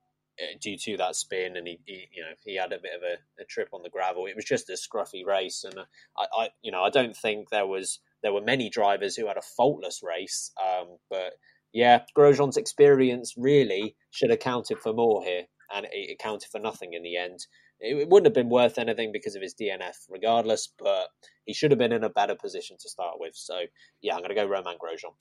[0.60, 3.42] due to that spin, and he, he, you know, he had a bit of a,
[3.42, 4.26] a, trip on the gravel.
[4.26, 5.76] It was just a scruffy race, and
[6.18, 9.38] I, I, you know, I don't think there was there were many drivers who had
[9.38, 11.34] a faultless race, um, but
[11.74, 16.94] yeah, Grosjean's experience really should have counted for more here, and it accounted for nothing
[16.94, 17.46] in the end.
[17.80, 21.08] It wouldn't have been worth anything because of his DNF, regardless, but
[21.46, 23.36] he should have been in a better position to start with.
[23.36, 23.62] So,
[24.02, 25.14] yeah, I'm going to go Romain Grosjean.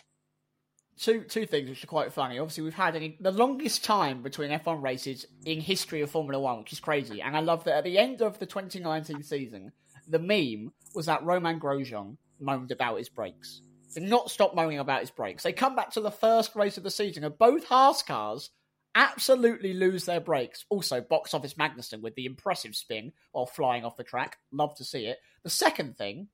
[0.99, 2.39] Two two things which are quite funny.
[2.39, 6.75] Obviously, we've had the longest time between F1 races in history of Formula One, which
[6.75, 7.23] is crazy.
[7.23, 9.73] And I love that at the end of the 2019 season,
[10.07, 13.63] the meme was that Romain Grosjean moaned about his brakes
[13.97, 15.43] not stop moaning about his brakes.
[15.43, 18.51] They come back to the first race of the season, and both Haas cars
[18.95, 20.65] absolutely lose their brakes.
[20.69, 24.37] Also, box office Magnussen with the impressive spin while flying off the track.
[24.53, 25.19] Love to see it.
[25.43, 26.29] The second thing,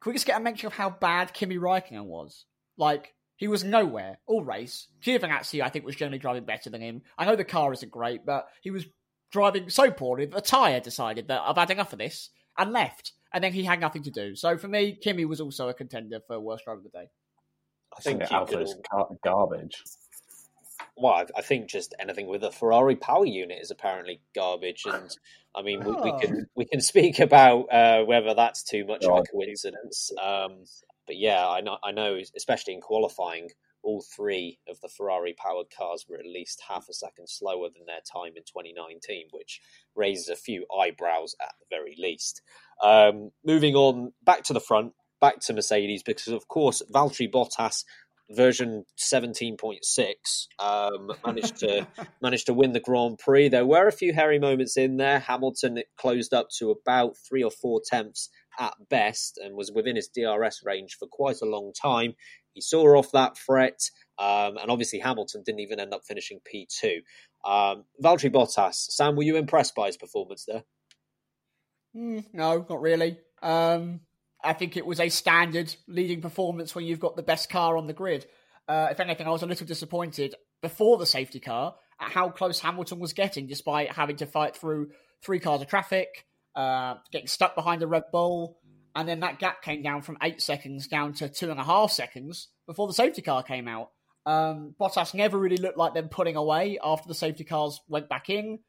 [0.00, 2.44] can we just get a mention of how bad Kimi Raikkonen was?
[2.76, 4.88] Like, he was nowhere all race.
[5.02, 7.02] Giovinazzi, I think, was generally driving better than him.
[7.18, 8.86] I know the car isn't great, but he was
[9.32, 13.12] driving so poorly that the tyre decided that I've had enough of this and left
[13.34, 14.36] and then he had nothing to do.
[14.36, 17.08] So for me, Kimi was also a contender for worst driver of the day.
[17.96, 18.76] I think Alfa's
[19.22, 19.82] garbage.
[20.96, 25.10] Well, I think just anything with a Ferrari power unit is apparently garbage, and
[25.54, 26.50] I mean we, we can oh.
[26.54, 30.12] we can speak about uh, whether that's too much of a coincidence.
[30.22, 30.64] Um,
[31.06, 33.50] but yeah, I know I know, especially in qualifying,
[33.84, 37.86] all three of the Ferrari powered cars were at least half a second slower than
[37.86, 39.60] their time in 2019, which
[39.94, 42.42] raises a few eyebrows at the very least.
[42.82, 47.84] Um, moving on back to the front, back to Mercedes, because of course Valtteri Bottas
[48.30, 51.86] version 17.6 um, managed to
[52.22, 53.48] managed to win the Grand Prix.
[53.48, 55.18] There were a few hairy moments in there.
[55.18, 60.08] Hamilton closed up to about three or four tenths at best and was within his
[60.08, 62.14] DRS range for quite a long time.
[62.54, 66.98] He saw off that threat, um, and obviously Hamilton didn't even end up finishing P2.
[67.44, 70.64] Um, Valtteri Bottas, Sam, were you impressed by his performance there?
[71.94, 73.18] Mm, no, not really.
[73.42, 74.00] Um,
[74.42, 77.86] I think it was a standard leading performance when you've got the best car on
[77.86, 78.26] the grid.
[78.68, 82.60] Uh, if anything, I was a little disappointed before the safety car at how close
[82.60, 84.90] Hamilton was getting, despite having to fight through
[85.22, 88.58] three cars of traffic, uh, getting stuck behind the Red Bull,
[88.94, 91.90] and then that gap came down from eight seconds down to two and a half
[91.90, 93.90] seconds before the safety car came out.
[94.26, 98.30] Um, Bottas never really looked like them pulling away after the safety cars went back
[98.30, 98.60] in.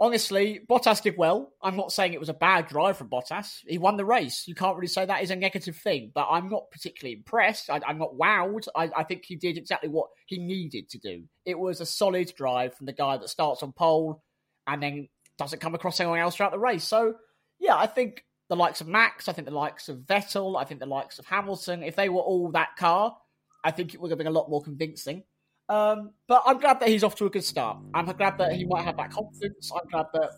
[0.00, 1.52] honestly, Bottas did well.
[1.62, 3.60] I'm not saying it was a bad drive from Bottas.
[3.66, 4.44] He won the race.
[4.46, 7.70] You can't really say that is a negative thing, but I'm not particularly impressed.
[7.70, 8.66] I, am not wowed.
[8.74, 11.24] I, I, think he did exactly what he needed to do.
[11.46, 14.20] It was a solid drive from the guy that starts on pole
[14.66, 16.84] and then doesn't come across anyone else throughout the race.
[16.84, 17.14] So,
[17.60, 20.80] yeah, I think the likes of Max, I think the likes of Vettel, I think
[20.80, 23.16] the likes of Hamilton, if they were all that car,
[23.64, 25.24] I think it would have been a lot more convincing.
[25.68, 27.78] Um, but I'm glad that he's off to a good start.
[27.94, 29.70] I'm glad that he might have that confidence.
[29.74, 30.30] I'm glad that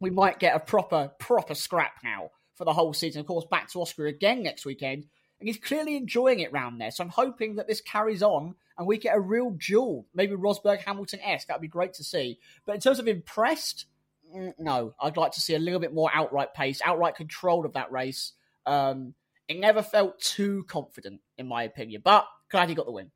[0.00, 3.20] we might get a proper, proper scrap now for the whole season.
[3.20, 5.06] Of course, back to Austria again next weekend.
[5.38, 6.90] And he's clearly enjoying it round there.
[6.90, 10.06] So I'm hoping that this carries on and we get a real duel.
[10.14, 11.44] Maybe Rosberg Hamilton S.
[11.44, 12.38] That'd be great to see.
[12.64, 13.86] But in terms of impressed,
[14.58, 14.94] no.
[15.00, 18.32] I'd like to see a little bit more outright pace, outright control of that race.
[18.64, 19.14] Um,
[19.48, 22.02] it never felt too confident, in my opinion.
[22.04, 23.10] But glad he got the win.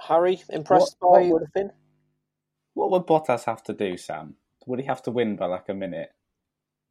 [0.00, 1.70] Harry, impressed what, by what would,
[2.74, 4.34] What would Bottas have to do, Sam?
[4.66, 6.10] Would he have to win by like a minute?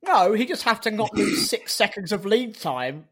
[0.04, 3.06] No, he just have to not lose six seconds of lead time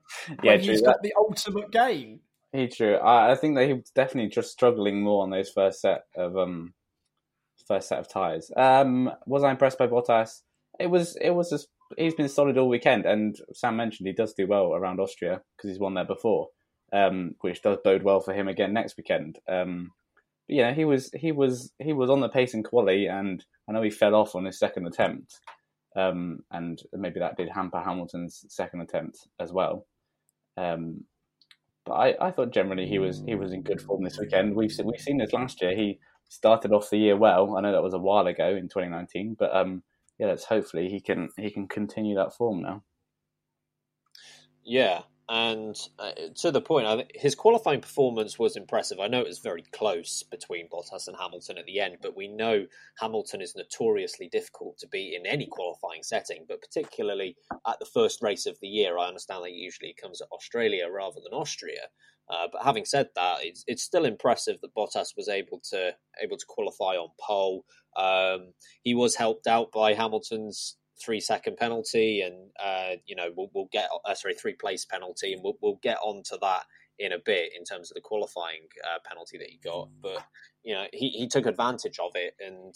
[0.43, 0.87] yeah, when true, he's that...
[0.87, 2.21] got the ultimate gain.
[2.51, 2.95] He true.
[2.95, 6.35] I, I, think that he was definitely just struggling more on those first set of
[6.35, 6.73] um
[7.67, 8.51] first set of tires.
[8.55, 10.41] Um, was I impressed by Bottas?
[10.79, 11.17] It was.
[11.21, 11.67] It was just.
[11.97, 15.71] He's been solid all weekend, and Sam mentioned he does do well around Austria because
[15.71, 16.49] he's won there before
[16.93, 19.39] um, which does bode well for him again next weekend.
[19.47, 19.91] Um,
[20.47, 23.73] but yeah, he was he was he was on the pace in quali, and I
[23.73, 25.39] know he fell off on his second attempt,
[25.95, 29.85] um, and maybe that did hamper Hamilton's second attempt as well.
[30.57, 31.03] Um,
[31.85, 34.55] but I, I thought generally he was he was in good form this weekend.
[34.55, 35.75] We've we've seen this last year.
[35.75, 37.57] He started off the year well.
[37.57, 39.83] I know that was a while ago in 2019, but um,
[40.17, 42.83] yeah, let's hopefully he can he can continue that form now.
[44.63, 48.99] Yeah, and uh, to the point, I, his qualifying performance was impressive.
[48.99, 52.27] I know it was very close between Bottas and Hamilton at the end, but we
[52.27, 52.65] know
[52.99, 57.37] Hamilton is notoriously difficult to beat in any qualifying setting, but particularly
[57.67, 58.97] at the first race of the year.
[58.97, 61.89] I understand that usually comes at Australia rather than Austria.
[62.27, 66.37] Uh, but having said that, it's, it's still impressive that Bottas was able to able
[66.37, 67.65] to qualify on pole.
[67.95, 73.49] Um, he was helped out by Hamilton's three second penalty, and uh, you know we'll,
[73.53, 76.63] we'll get uh, sorry three place penalty, and we'll we'll get onto that
[76.97, 79.89] in a bit in terms of the qualifying uh, penalty that he got.
[80.01, 80.23] But
[80.63, 82.75] you know he he took advantage of it, and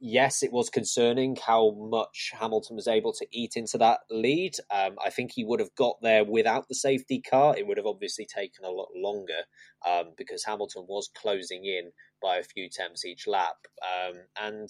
[0.00, 4.54] yes, it was concerning how much Hamilton was able to eat into that lead.
[4.70, 7.56] Um, I think he would have got there without the safety car.
[7.56, 9.44] It would have obviously taken a lot longer
[9.86, 14.68] um, because Hamilton was closing in by a few tenths each lap, um, and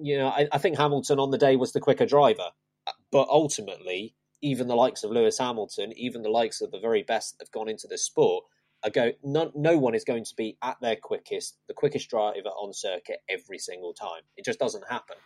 [0.00, 2.50] you know, I, I think Hamilton on the day was the quicker driver,
[2.86, 7.02] uh, but ultimately, even the likes of Lewis Hamilton, even the likes of the very
[7.02, 8.44] best that have gone into this sport,
[8.84, 9.12] are go.
[9.22, 13.18] No, no one is going to be at their quickest, the quickest driver on circuit
[13.28, 14.22] every single time.
[14.36, 15.16] It just doesn't happen.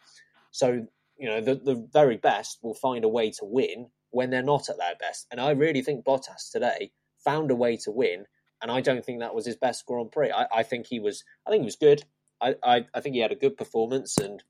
[0.51, 0.87] So
[1.19, 4.69] you know, the the very best will find a way to win when they're not
[4.69, 5.27] at their best.
[5.31, 6.93] And I really think Bottas today
[7.25, 8.25] found a way to win,
[8.61, 10.31] and I don't think that was his best Grand Prix.
[10.31, 11.25] I, I think he was.
[11.47, 12.03] I think he was good.
[12.41, 14.43] I, I, I think he had a good performance, and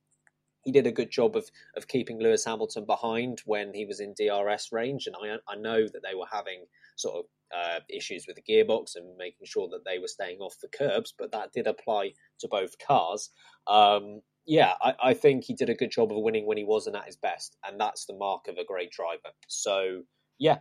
[0.62, 4.14] he did a good job of of keeping Lewis Hamilton behind when he was in
[4.14, 6.64] DRS range, and I I know that they were having
[6.96, 10.56] sort of uh, issues with the gearbox and making sure that they were staying off
[10.60, 13.30] the curbs, but that did apply to both cars.
[13.66, 16.96] Um, yeah, I, I, think he did a good job of winning when he wasn't
[16.96, 19.34] at his best, and that's the mark of a great driver.
[19.48, 20.02] So
[20.38, 20.58] yeah,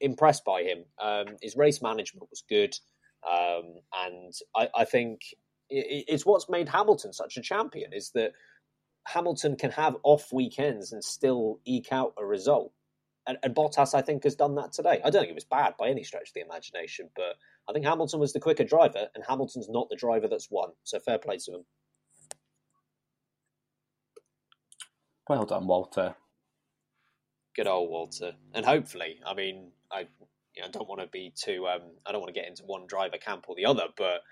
[0.00, 0.84] impressed by him.
[1.00, 2.74] Um, his race management was good,
[3.28, 3.74] um,
[4.06, 5.20] and I, I think
[5.70, 8.32] it's what's made Hamilton such a champion is that
[9.08, 12.72] Hamilton can have off weekends and still eke out a result.
[13.26, 15.00] And, and, Bottas, I think, has done that today.
[15.04, 17.36] I don't think it was bad by any stretch of the imagination, but
[17.68, 20.70] I think Hamilton was the quicker driver, and Hamilton's not the driver that's won.
[20.84, 21.64] So fair play to him.
[25.28, 26.14] Well done, Walter.
[27.54, 28.32] Good old Walter.
[28.54, 30.06] And hopefully, I mean, I
[30.56, 31.66] you know, don't want to be too.
[31.66, 34.22] Um, I don't want to get into one driver camp or the other, but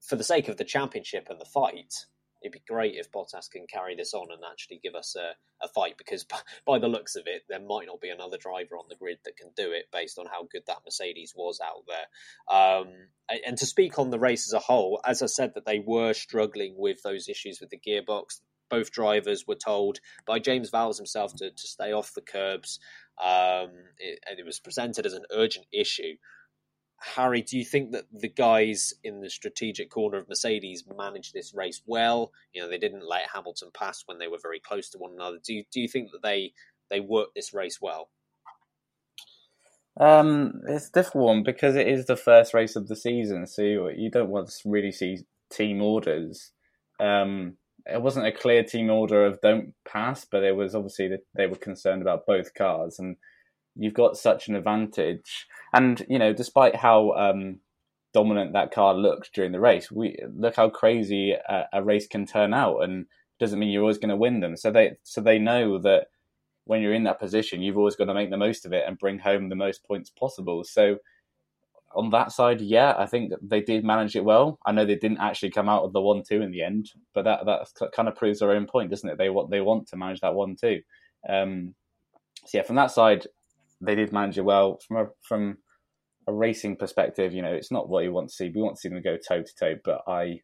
[0.00, 2.06] for the sake of the championship and the fight,
[2.42, 5.68] it'd be great if Bottas can carry this on and actually give us a, a
[5.68, 6.26] fight because
[6.66, 9.36] by the looks of it, there might not be another driver on the grid that
[9.36, 12.56] can do it based on how good that Mercedes was out there.
[12.56, 12.88] Um,
[13.46, 16.12] and to speak on the race as a whole, as I said, that they were
[16.12, 18.40] struggling with those issues with the gearbox.
[18.68, 22.80] Both drivers were told by James Vowles himself to, to stay off the curbs,
[23.22, 26.16] um, it, and it was presented as an urgent issue.
[27.02, 31.52] Harry, do you think that the guys in the strategic corner of Mercedes managed this
[31.52, 32.32] race well?
[32.52, 35.38] You know, they didn't let Hamilton pass when they were very close to one another.
[35.44, 36.52] Do you, do you think that they
[36.90, 38.10] they worked this race well?
[39.98, 43.90] Um, it's difficult one because it is the first race of the season, so you,
[43.96, 45.18] you don't want to really see
[45.50, 46.52] team orders.
[47.00, 51.26] Um, it wasn't a clear team order of don't pass, but it was obviously that
[51.34, 53.16] they were concerned about both cars, and
[53.74, 55.46] you've got such an advantage.
[55.72, 57.60] And you know, despite how um,
[58.12, 62.26] dominant that car looked during the race, we look how crazy a, a race can
[62.26, 63.06] turn out, and
[63.38, 64.56] doesn't mean you're always going to win them.
[64.56, 66.06] So they so they know that
[66.64, 68.98] when you're in that position, you've always got to make the most of it and
[68.98, 70.62] bring home the most points possible.
[70.62, 70.98] So
[71.94, 74.58] on that side, yeah, I think they did manage it well.
[74.64, 77.24] I know they didn't actually come out of the one two in the end, but
[77.24, 79.18] that that kind of proves their own point, doesn't it?
[79.18, 80.80] They want they want to manage that one two.
[81.28, 81.74] Um,
[82.46, 83.26] so yeah, from that side,
[83.80, 84.78] they did manage it well.
[84.86, 85.58] From a from
[86.26, 88.50] a racing perspective, you know, it's not what you want to see.
[88.54, 90.40] We want to see them go toe to toe, but I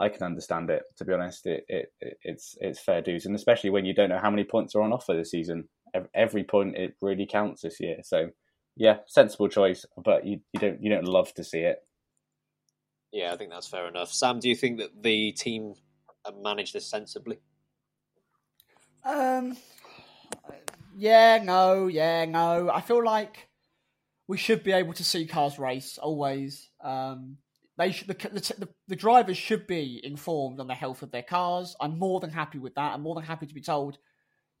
[0.00, 0.82] I can understand it.
[0.98, 4.08] To be honest, it, it, it it's it's fair dues, and especially when you don't
[4.08, 5.68] know how many points are on offer this season.
[6.14, 7.98] Every point it really counts this year.
[8.02, 8.30] So
[8.76, 11.78] yeah, sensible choice, but you, you don't you don't love to see it.
[13.12, 14.10] Yeah, I think that's fair enough.
[14.10, 15.74] Sam, do you think that the team
[16.42, 17.38] managed this sensibly?
[19.04, 19.56] Um,
[20.96, 22.70] yeah, no, yeah, no.
[22.72, 23.48] I feel like
[24.28, 26.70] we should be able to see cars race always.
[26.82, 27.38] Um,
[27.78, 31.74] they should, the, the, the drivers should be informed on the health of their cars.
[31.80, 32.94] I'm more than happy with that.
[32.94, 33.98] I'm more than happy to be told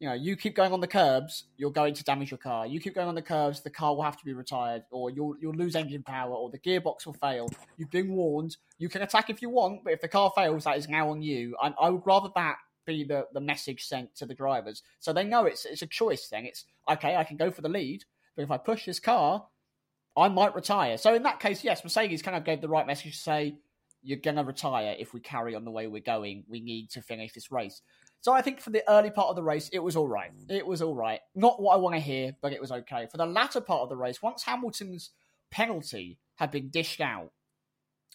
[0.02, 2.66] you know, you keep going on the curbs, you're going to damage your car.
[2.66, 5.36] You keep going on the curbs, the car will have to be retired, or you'll
[5.40, 7.48] you'll lose engine power, or the gearbox will fail.
[7.76, 8.56] You've been warned.
[8.78, 11.22] You can attack if you want, but if the car fails, that is now on
[11.22, 11.56] you.
[11.62, 15.22] I, I would rather that be the, the message sent to the drivers, so they
[15.22, 16.46] know it's it's a choice thing.
[16.46, 19.46] It's okay, I can go for the lead, but if I push this car,
[20.16, 20.98] I might retire.
[20.98, 23.54] So in that case, yes, Mercedes kind of gave the right message to say
[24.02, 26.44] you're going to retire if we carry on the way we're going.
[26.48, 27.82] We need to finish this race.
[28.20, 30.30] So I think for the early part of the race, it was all right.
[30.48, 31.20] It was all right.
[31.34, 33.06] Not what I want to hear, but it was okay.
[33.10, 35.10] For the latter part of the race, once Hamilton's
[35.50, 37.30] penalty had been dished out,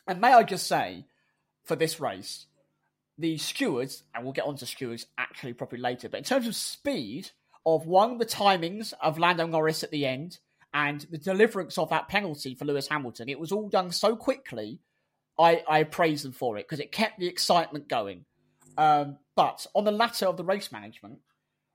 [0.07, 1.05] and may I just say,
[1.63, 2.45] for this race,
[3.17, 7.31] the stewards, and we'll get onto stewards actually probably later, but in terms of speed
[7.65, 10.39] of one, the timings of Lando Norris at the end,
[10.73, 14.80] and the deliverance of that penalty for Lewis Hamilton, it was all done so quickly.
[15.39, 18.25] I, I praise them for it because it kept the excitement going.
[18.77, 21.19] Um, but on the latter of the race management,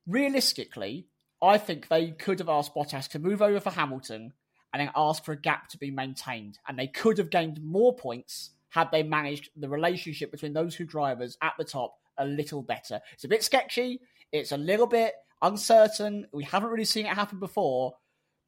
[0.06, 1.06] realistically,
[1.40, 4.32] I think they could have asked Bottas to move over for Hamilton
[4.72, 6.58] and then ask for a gap to be maintained.
[6.66, 10.86] And they could have gained more points had they managed the relationship between those two
[10.86, 13.00] drivers at the top a little better.
[13.12, 14.00] It's a bit sketchy,
[14.30, 16.26] it's a little bit uncertain.
[16.32, 17.94] We haven't really seen it happen before,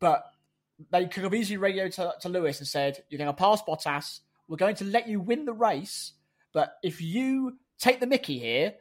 [0.00, 0.24] but
[0.90, 4.20] they could have easily radioed to, to Lewis and said, You're going to pass Bottas,
[4.48, 6.12] we're going to let you win the race,
[6.52, 8.74] but if you take the Mickey here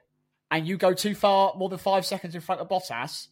[0.51, 3.27] and you go too far, more than five seconds in front of Bottas,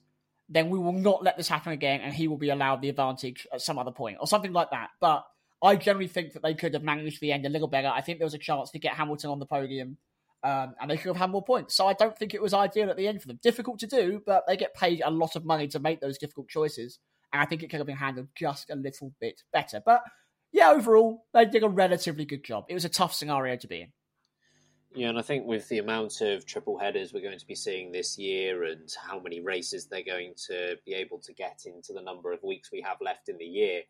[0.50, 3.47] then we will not let this happen again and he will be allowed the advantage
[3.54, 4.89] at some other point or something like that.
[5.00, 5.26] But
[5.63, 7.88] I generally think that they could have managed the end a little better.
[7.88, 9.97] I think there was a chance to get Hamilton on the podium
[10.43, 11.76] um, and they could have had more points.
[11.76, 13.39] So I don't think it was ideal at the end for them.
[13.41, 16.50] Difficult to do, but they get paid a lot of money to make those difficult
[16.50, 17.00] choices.
[17.34, 19.82] And I think it could have been handled just a little bit better.
[19.86, 20.04] But
[20.52, 22.65] yeah, overall, they did a relatively good job.
[22.70, 23.91] It was a tough scenario to be in.
[24.94, 27.91] Yeah, and I think with the amount of triple headers we're going to be seeing
[27.94, 32.02] this year and how many races they're going to be able to get into the
[32.02, 33.84] number of weeks we have left in the year,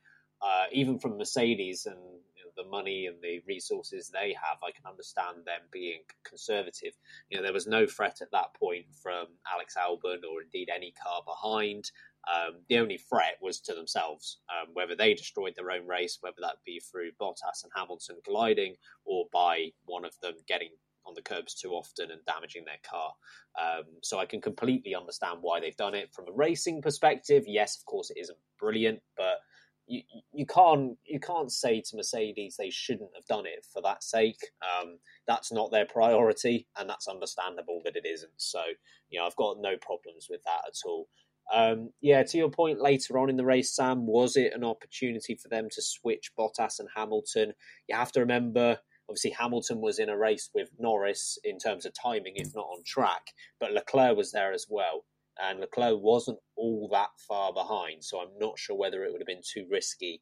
[0.43, 1.97] uh, even from Mercedes and
[2.35, 6.93] you know, the money and the resources they have, I can understand them being conservative.
[7.29, 10.91] You know, there was no threat at that point from Alex Albon or indeed any
[10.91, 11.91] car behind.
[12.29, 16.37] Um, the only threat was to themselves, um, whether they destroyed their own race, whether
[16.41, 20.69] that be through Bottas and Hamilton colliding or by one of them getting
[21.05, 23.11] on the curbs too often and damaging their car.
[23.59, 27.45] Um, so I can completely understand why they've done it from a racing perspective.
[27.47, 29.39] Yes, of course, it isn't brilliant, but
[29.87, 34.03] you, you can't you can't say to Mercedes they shouldn't have done it for that
[34.03, 34.39] sake.
[34.61, 38.31] Um, that's not their priority, and that's understandable that it isn't.
[38.37, 38.61] So
[39.09, 41.07] you know I've got no problems with that at all.
[41.53, 45.35] Um, yeah, to your point later on in the race, Sam, was it an opportunity
[45.35, 47.53] for them to switch Bottas and Hamilton?
[47.89, 48.77] You have to remember
[49.11, 52.81] Obviously, Hamilton was in a race with Norris in terms of timing, if not on
[52.85, 55.03] track, but Leclerc was there as well.
[55.37, 59.27] And Leclerc wasn't all that far behind, so I'm not sure whether it would have
[59.27, 60.21] been too risky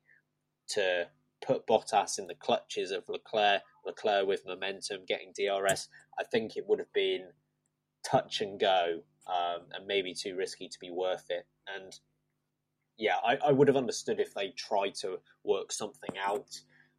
[0.69, 1.07] to
[1.45, 5.87] put Bottas in the clutches of Leclerc, Leclerc with momentum, getting DRS.
[6.19, 7.27] I think it would have been
[8.03, 11.45] touch and go, um, and maybe too risky to be worth it.
[11.75, 11.93] And
[12.97, 16.49] yeah, I, I, would have understood if they tried to work something out.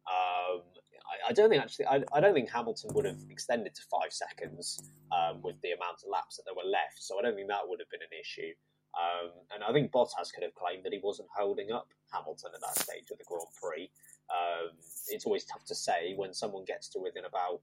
[0.07, 0.61] Um,
[1.05, 1.85] I, I don't think actually.
[1.87, 6.01] I, I, don't think Hamilton would have extended to five seconds um, with the amount
[6.03, 6.97] of laps that there were left.
[7.03, 8.53] So I don't think that would have been an issue.
[8.91, 12.61] Um, and I think Bottas could have claimed that he wasn't holding up Hamilton at
[12.61, 13.89] that stage of the Grand Prix.
[14.31, 14.71] Um,
[15.07, 17.61] it's always tough to say when someone gets to within about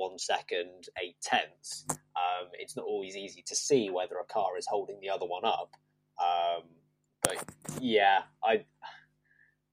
[0.00, 4.66] one second, eight tenths, um, it's not always easy to see whether a car is
[4.66, 5.76] holding the other one up.
[6.18, 6.62] Um,
[7.22, 7.36] but
[7.80, 8.64] yeah, I,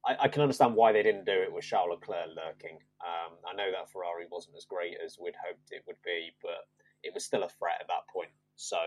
[0.06, 2.78] I, I can understand why they didn't do it with Charles Leclerc lurking.
[3.00, 6.68] Um, I know that Ferrari wasn't as great as we'd hoped it would be, but
[7.04, 8.32] it was still a threat at that point.
[8.58, 8.78] So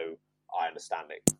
[0.60, 1.34] I understand it.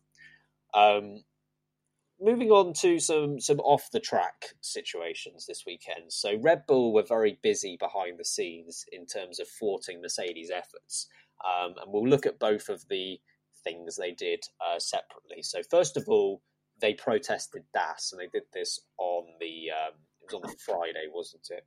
[2.23, 6.13] Moving on to some some off the track situations this weekend.
[6.13, 11.07] So Red Bull were very busy behind the scenes in terms of thwarting Mercedes' efforts,
[11.43, 13.19] um, and we'll look at both of the
[13.63, 15.41] things they did uh, separately.
[15.41, 16.43] So first of all,
[16.79, 21.07] they protested DAS, and they did this on the um, it was on the Friday,
[21.11, 21.65] wasn't it?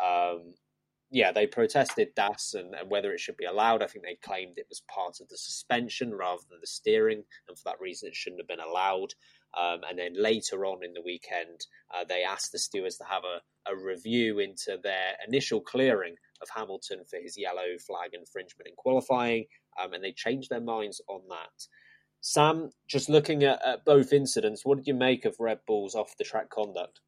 [0.00, 0.54] Um,
[1.10, 3.82] yeah, they protested DAS and, and, whether it should be allowed.
[3.82, 7.58] I think they claimed it was part of the suspension rather than the steering, and
[7.58, 9.14] for that reason, it shouldn't have been allowed.
[9.56, 13.22] Um, and then later on in the weekend, uh, they asked the stewards to have
[13.24, 18.74] a, a review into their initial clearing of Hamilton for his yellow flag infringement in
[18.76, 19.46] qualifying,
[19.82, 21.66] um, and they changed their minds on that.
[22.20, 26.16] Sam, just looking at, at both incidents, what did you make of Red Bull's off
[26.18, 27.00] the track conduct?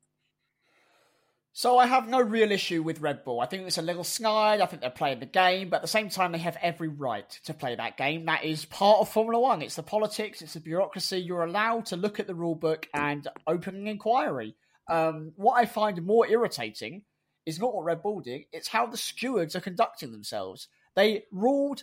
[1.59, 3.41] So I have no real issue with Red Bull.
[3.41, 4.61] I think it's a little snide.
[4.61, 7.29] I think they're playing the game, but at the same time, they have every right
[7.47, 8.27] to play that game.
[8.27, 9.61] That is part of Formula One.
[9.61, 11.19] It's the politics, it's the bureaucracy.
[11.19, 14.55] You're allowed to look at the rule book and open an inquiry.
[14.89, 17.03] Um, what I find more irritating
[17.45, 20.69] is not what Red Bull did; it's how the stewards are conducting themselves.
[20.95, 21.83] They ruled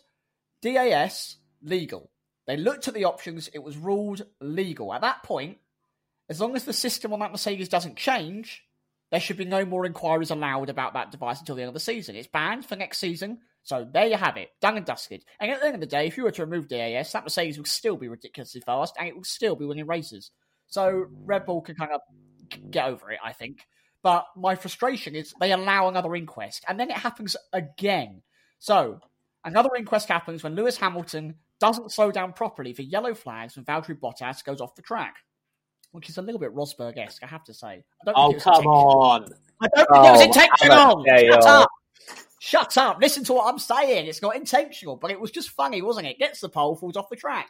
[0.62, 2.12] DAS legal.
[2.48, 3.50] They looked at the options.
[3.50, 4.94] It was ruled legal.
[4.94, 5.58] At that point,
[6.30, 8.64] as long as the system on that Mercedes doesn't change,
[9.12, 11.80] there should be no more inquiries allowed about that device until the end of the
[11.80, 12.16] season.
[12.16, 13.40] It's banned for next season.
[13.64, 15.24] So there you have it, done and dusted.
[15.40, 17.58] And at the end of the day, if you were to remove DAS, that Mercedes
[17.58, 20.32] would still be ridiculously fast and it would still be winning races.
[20.68, 22.02] So Red Bull can kind of
[22.70, 23.60] get over it, I think.
[24.04, 28.22] But my frustration is they allow another inquest and then it happens again.
[28.60, 29.00] So
[29.44, 34.00] another inquest happens when Lewis Hamilton doesn't slow down properly for yellow flags when Valtteri
[34.00, 35.16] Bottas goes off the track
[35.96, 37.84] which is a little bit Rosberg esque, I have to say.
[38.08, 39.26] oh, come on.
[39.62, 41.06] I don't think oh, it was intentional.
[41.06, 41.70] Shut up.
[42.40, 42.98] Shut up.
[43.02, 44.08] Listen to what I'm saying.
[44.08, 46.20] It's not intentional, but it was just funny, wasn't it?
[46.20, 47.50] Gets the pole, falls off the track.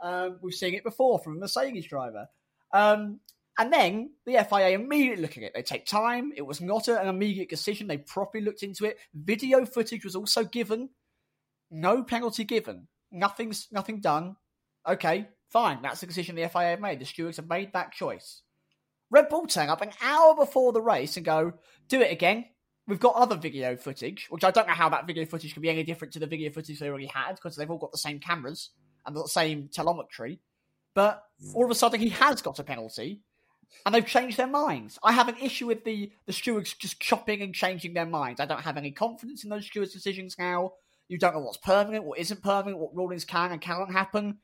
[0.00, 2.28] Um, we've seen it before from a Mercedes driver.
[2.72, 3.20] Um,
[3.58, 5.52] and then the FIA immediately look at it.
[5.54, 6.32] They take time.
[6.36, 7.88] It was not an immediate decision.
[7.88, 8.98] They properly looked into it.
[9.14, 10.90] Video footage was also given.
[11.70, 12.86] No penalty given.
[13.10, 14.36] Nothing's nothing done.
[14.88, 17.00] Okay, Fine, that's the decision the FIA have made.
[17.00, 18.42] The stewards have made that choice.
[19.10, 21.54] Red Bull turn up an hour before the race and go,
[21.88, 22.44] do it again.
[22.86, 25.70] We've got other video footage, which I don't know how that video footage can be
[25.70, 28.18] any different to the video footage they already had because they've all got the same
[28.18, 28.70] cameras
[29.06, 30.40] and the same telemetry.
[30.94, 31.54] But hmm.
[31.54, 33.22] all of a sudden, he has got a penalty
[33.84, 34.98] and they've changed their minds.
[35.02, 38.40] I have an issue with the, the stewards just chopping and changing their minds.
[38.40, 40.72] I don't have any confidence in those stewards' decisions now.
[41.08, 44.38] You don't know what's permanent, what isn't permanent, what rulings can and cannot happen.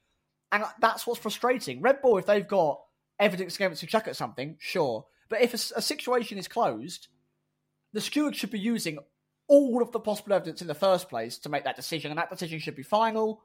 [0.53, 1.80] And that's what's frustrating.
[1.80, 2.80] Red Bull, if they've got
[3.18, 5.07] evidence against to check at something, sure.
[5.28, 7.09] But if a, a situation is closed,
[7.92, 8.99] the steward should be using
[9.49, 12.30] all of the possible evidence in the first place to make that decision, and that
[12.30, 13.42] decision should be final,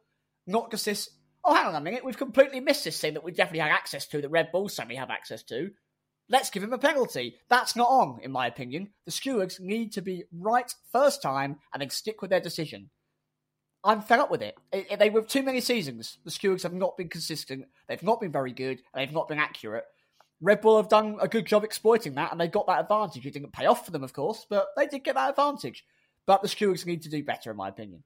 [0.47, 1.09] not just this.
[1.43, 4.05] Oh, hang on a minute, we've completely missed this thing that we definitely had access
[4.07, 5.71] to, that Red Bull suddenly have access to.
[6.29, 7.37] Let's give him a penalty.
[7.49, 8.89] That's not on, in my opinion.
[9.05, 12.91] The stewards need to be right first time and then stick with their decision.
[13.83, 14.57] I'm fed up with it.
[14.73, 16.17] it, they were too many seasons.
[16.25, 17.65] The stewards have not been consistent.
[17.87, 18.81] They've not been very good.
[18.93, 19.85] they've not been accurate.
[20.41, 23.25] Red Bull have done a good job exploiting that, and they got that advantage.
[23.25, 25.85] It didn't pay off for them, of course, but they did get that advantage.
[26.25, 28.03] But the stewards need to do better, in my opinion.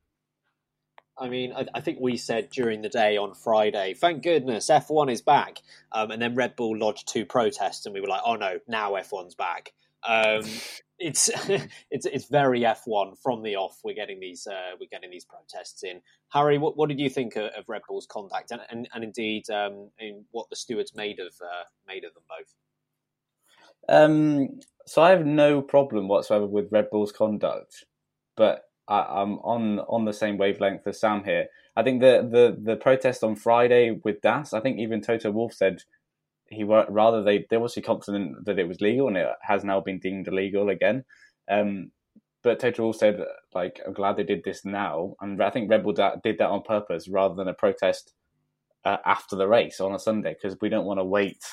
[1.17, 5.11] I mean, I, I, think we said during the day on Friday, thank goodness F1
[5.11, 5.59] is back.
[5.91, 8.93] Um, and then Red Bull lodged two protests, and we were like, oh no, now
[8.93, 9.73] F1's back.
[10.03, 10.43] Um,
[10.99, 11.29] it's
[11.91, 13.79] it's it's very F1 from the off.
[13.83, 16.01] We're getting these uh, we're getting these protests in.
[16.29, 19.49] Harry, what, what did you think of, of Red Bull's conduct, and and, and indeed
[19.49, 22.53] um, in what the stewards made of uh, made of them both?
[23.89, 27.85] Um, so I have no problem whatsoever with Red Bull's conduct,
[28.37, 31.47] but I, am on on the same wavelength as Sam here.
[31.75, 35.53] I think the the the protest on Friday with Das, I think even Toto Wolff
[35.53, 35.83] said
[36.53, 39.79] he rather they they were obviously confident that it was legal and it has now
[39.81, 41.03] been deemed illegal again.
[41.49, 41.91] Um,
[42.43, 43.19] but Wolff said
[43.53, 46.61] like I'm glad they did this now, and I think Red Bull did that on
[46.61, 48.13] purpose rather than a protest
[48.85, 51.43] uh, after the race on a Sunday because we don't want to wait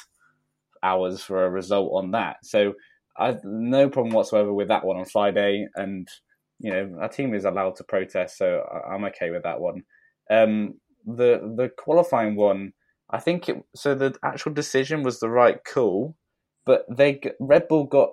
[0.83, 2.39] hours for a result on that.
[2.45, 2.75] So
[3.17, 6.09] I no problem whatsoever with that one on Friday, and
[6.59, 9.83] you know our team is allowed to protest, so I'm okay with that one.
[10.31, 10.75] Um,
[11.07, 12.73] the the qualifying one
[13.13, 13.63] I think it.
[13.75, 16.17] So the actual decision was the right call,
[16.65, 18.11] but they Red Bull got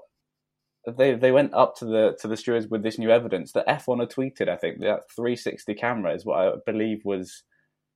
[0.88, 4.00] they they went up to the to the stewards with this new evidence that F1
[4.00, 4.50] had tweeted.
[4.50, 7.44] I think that 360 camera is what I believe was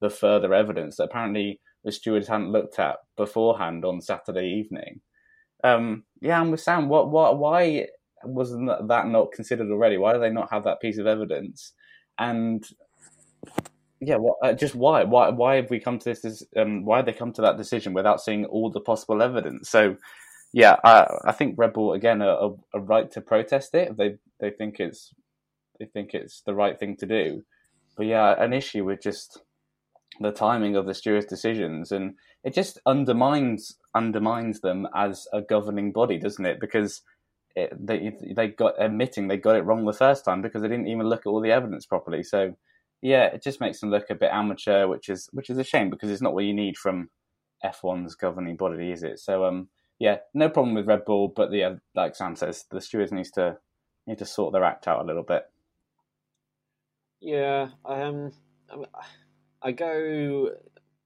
[0.02, 5.02] the further evidence that apparently the stewards hadn't looked at beforehand on Saturday evening.
[5.64, 6.90] Um, yeah, I'm with Sam.
[6.90, 7.88] What what why
[8.24, 9.98] wasn't that not considered already?
[9.98, 11.74] Why do they not have that piece of evidence?
[12.20, 12.64] And
[14.02, 15.04] yeah, what, uh, just why?
[15.04, 15.30] Why?
[15.30, 16.44] Why have we come to this?
[16.58, 19.70] Um, why have they come to that decision without seeing all the possible evidence?
[19.70, 19.96] So,
[20.54, 23.96] yeah, I, I think Red Bull again a, a, right to protest it.
[23.98, 25.14] They they think it's
[25.80, 27.44] they think it's the right thing to do.
[27.96, 29.40] But yeah, an issue with just
[30.20, 35.92] the timing of the stewards' decisions, and it just undermines undermines them as a governing
[35.92, 36.60] body, doesn't it?
[36.60, 37.04] Because
[37.56, 40.88] it, they they got admitting they got it wrong the first time because they didn't
[40.88, 42.24] even look at all the evidence properly.
[42.24, 42.56] So
[43.02, 45.90] yeah, it just makes them look a bit amateur, which is which is a shame
[45.90, 47.10] because it's not what you need from
[47.66, 49.20] F1's governing body, is it?
[49.20, 53.12] So um, yeah, no problem with Red Bull, but yeah, like Sam says, the stewards
[53.12, 53.58] needs to
[54.08, 55.44] need to sort their act out a little bit.
[57.20, 58.32] Yeah, um,
[59.62, 60.50] I go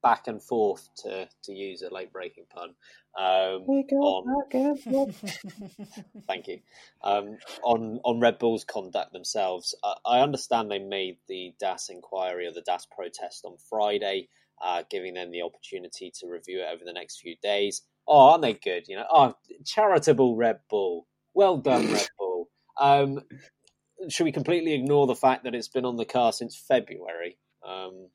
[0.01, 2.75] back and forth to to use a late braking pun.
[3.17, 4.43] Um, on,
[6.27, 6.59] thank you.
[7.01, 12.45] Um, on on Red Bull's conduct themselves, I, I, understand they made the DAS inquiry
[12.45, 14.27] or the DAS protest on Friday,
[14.61, 17.83] uh, giving them the opportunity to review it over the next few days.
[18.05, 18.89] Oh, aren't they good?
[18.89, 19.35] You know, oh,
[19.65, 21.07] charitable Red Bull.
[21.33, 22.49] Well done, Red Bull.
[22.77, 23.21] Um,
[24.09, 27.37] should we completely ignore the fact that it's been on the car since February?
[27.65, 28.09] Um,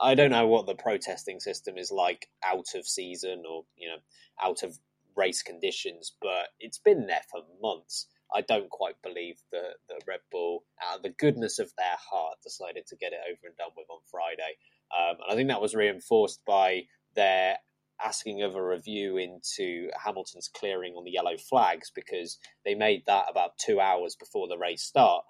[0.00, 3.98] I don't know what the protesting system is like out of season or you know
[4.42, 4.78] out of
[5.16, 8.06] race conditions, but it's been there for months.
[8.34, 12.36] I don't quite believe that the Red Bull, out of the goodness of their heart,
[12.42, 14.56] decided to get it over and done with on Friday.
[14.96, 16.84] Um, and I think that was reinforced by
[17.16, 17.58] their
[18.02, 23.26] asking of a review into Hamilton's clearing on the yellow flags because they made that
[23.30, 25.24] about two hours before the race start.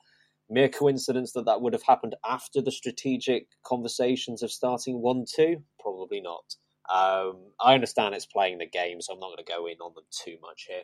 [0.50, 5.62] Mere coincidence that that would have happened after the strategic conversations of starting 1 2?
[5.78, 6.56] Probably not.
[6.92, 9.94] Um, I understand it's playing the game, so I'm not going to go in on
[9.94, 10.82] them too much here.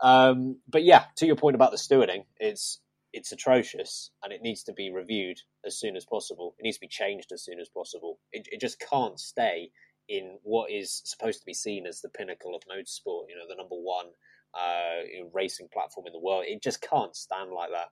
[0.00, 2.80] Um, but yeah, to your point about the stewarding, it's
[3.12, 6.54] it's atrocious and it needs to be reviewed as soon as possible.
[6.58, 8.20] It needs to be changed as soon as possible.
[8.32, 9.70] It, it just can't stay
[10.08, 13.24] in what is supposed to be seen as the pinnacle of motorsport.
[13.28, 14.06] You know, the number one
[14.54, 16.44] uh, racing platform in the world.
[16.46, 17.88] It just can't stand like that.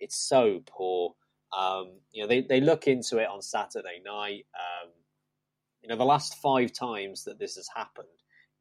[0.00, 1.14] It's so poor.
[1.56, 4.46] Um, you know, they, they look into it on Saturday night.
[4.54, 4.90] Um,
[5.82, 8.08] you know, the last five times that this has happened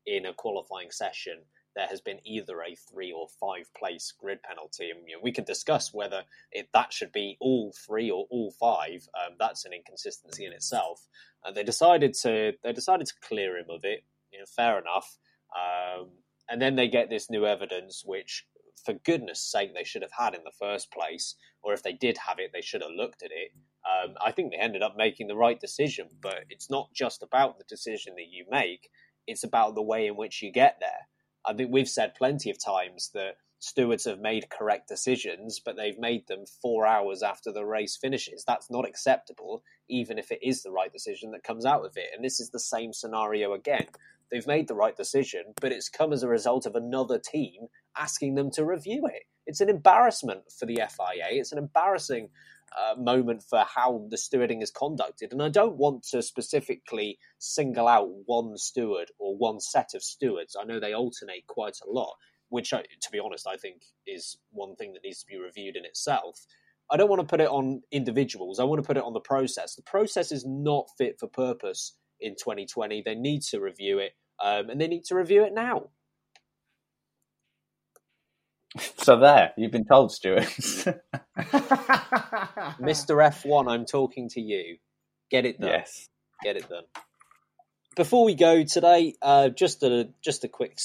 [0.06, 1.40] in a qualifying session,
[1.76, 5.32] there has been either a three or five place grid penalty, and you know, we
[5.32, 9.08] can discuss whether it, that should be all three or all five.
[9.16, 11.08] Um, that's an inconsistency in itself.
[11.44, 14.04] And they decided to they decided to clear him of it.
[14.32, 15.18] You know, fair enough.
[15.56, 16.10] Um,
[16.50, 18.46] and then they get this new evidence, which
[18.86, 22.18] for goodness sake they should have had in the first place, or if they did
[22.18, 23.52] have it, they should have looked at it.
[23.86, 27.58] Um, I think they ended up making the right decision, but it's not just about
[27.58, 28.90] the decision that you make;
[29.28, 31.08] it's about the way in which you get there.
[31.46, 36.00] I think we've said plenty of times that stewards have made correct decisions, but they've
[36.00, 38.44] made them four hours after the race finishes.
[38.46, 42.10] That's not acceptable, even if it is the right decision that comes out of it.
[42.16, 43.88] And this is the same scenario again.
[44.32, 47.68] They've made the right decision, but it's come as a result of another team
[48.00, 49.24] asking them to review it.
[49.46, 51.28] It's an embarrassment for the FIA.
[51.32, 52.30] It's an embarrassing
[52.78, 55.32] uh, moment for how the stewarding is conducted.
[55.32, 60.56] And I don't want to specifically single out one steward or one set of stewards.
[60.60, 62.14] I know they alternate quite a lot,
[62.50, 65.86] which, to be honest, I think is one thing that needs to be reviewed in
[65.86, 66.46] itself.
[66.92, 68.60] I don't want to put it on individuals.
[68.60, 69.76] I want to put it on the process.
[69.76, 73.04] The process is not fit for purpose in 2020.
[73.04, 75.90] They need to review it, um, and they need to review it now.
[78.98, 80.44] So there, you've been told, Stuart.
[80.44, 81.02] Mr.
[82.80, 84.78] F1, I'm talking to you.
[85.32, 85.70] Get it done.
[85.72, 86.08] Yes.
[86.44, 86.84] Get it done.
[87.96, 90.78] Before we go today, uh, just a just a quick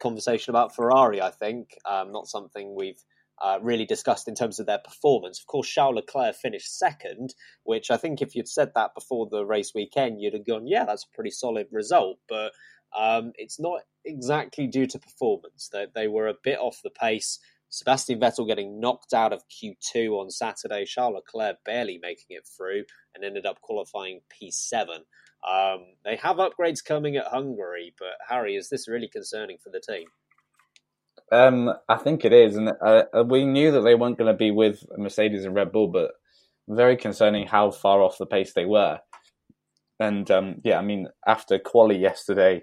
[0.00, 1.20] conversation about Ferrari.
[1.20, 3.02] I think um, not something we've
[3.42, 5.40] uh, really discussed in terms of their performance.
[5.40, 9.44] Of course, Charles Leclerc finished second, which I think if you'd said that before the
[9.44, 12.52] race weekend, you'd have gone, "Yeah, that's a pretty solid result." But
[12.98, 15.68] um, it's not exactly due to performance.
[15.72, 17.38] They, they were a bit off the pace.
[17.70, 22.84] Sebastian Vettel getting knocked out of Q2 on Saturday, Charles Leclerc barely making it through
[23.14, 24.98] and ended up qualifying P7.
[25.48, 29.80] Um, they have upgrades coming at Hungary, but Harry, is this really concerning for the
[29.80, 30.06] team?
[31.32, 34.36] Um, I think it is, and uh, uh we knew that they weren't going to
[34.36, 36.12] be with Mercedes and Red Bull, but
[36.68, 39.00] very concerning how far off the pace they were.
[40.00, 42.62] And um, yeah, I mean, after quali yesterday,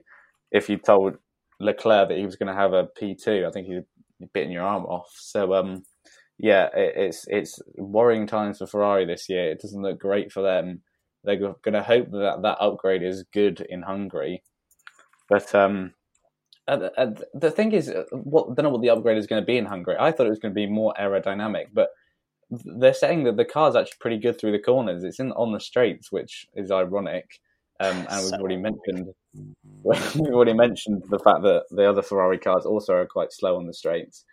[0.52, 1.18] if you told
[1.60, 3.86] Leclerc that he was going to have a P2, I think he'd
[4.34, 5.12] bitten your arm off.
[5.18, 5.84] So um,
[6.38, 9.52] yeah, it, it's it's worrying times for Ferrari this year.
[9.52, 10.82] It doesn't look great for them.
[11.24, 14.42] They're going to hope that that upgrade is good in Hungary,
[15.30, 15.94] but um,
[16.68, 19.46] uh, uh, the thing is, uh, what don't know what the upgrade is going to
[19.46, 19.96] be in Hungary.
[20.00, 21.90] I thought it was going to be more aerodynamic, but
[22.50, 25.04] they're saying that the car's actually pretty good through the corners.
[25.04, 27.40] It's in on the straights, which is ironic.
[27.82, 29.08] Um, and we've already mentioned
[29.84, 33.66] we've already mentioned the fact that the other Ferrari cars also are quite slow on
[33.66, 34.24] the straights.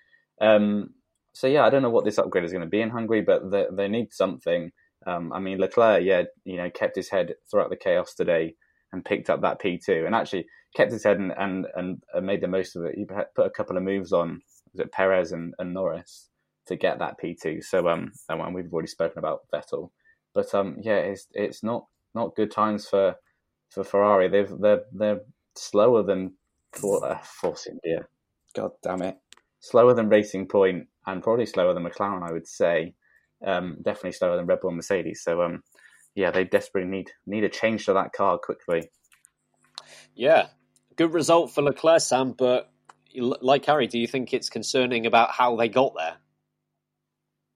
[0.40, 0.90] Um,
[1.34, 3.50] so yeah, I don't know what this upgrade is going to be in Hungary, but
[3.50, 4.72] they, they need something.
[5.06, 8.54] Um, I mean, Leclerc, yeah, you know, kept his head throughout the chaos today
[8.92, 10.46] and picked up that P two, and actually
[10.76, 12.96] kept his head and and, and made the most of it.
[12.96, 14.42] He put a couple of moves on
[14.72, 16.28] was it Perez and, and Norris
[16.66, 17.62] to get that P two.
[17.62, 19.90] So um, and we've already spoken about Vettel,
[20.34, 23.14] but um, yeah, it's it's not not good times for
[23.70, 24.28] for Ferrari.
[24.28, 25.20] They've they're they're
[25.56, 26.34] slower than
[26.72, 28.06] for, uh, Force India.
[28.54, 29.16] God damn it,
[29.60, 32.28] slower than Racing Point and probably slower than McLaren.
[32.28, 32.94] I would say,
[33.44, 35.22] um, definitely slower than Red Bull and Mercedes.
[35.22, 35.62] So um,
[36.14, 38.90] yeah, they desperately need need a change to that car quickly.
[40.14, 40.48] Yeah,
[40.96, 42.32] good result for Leclerc, Sam.
[42.32, 42.70] But
[43.14, 46.16] like Harry, do you think it's concerning about how they got there?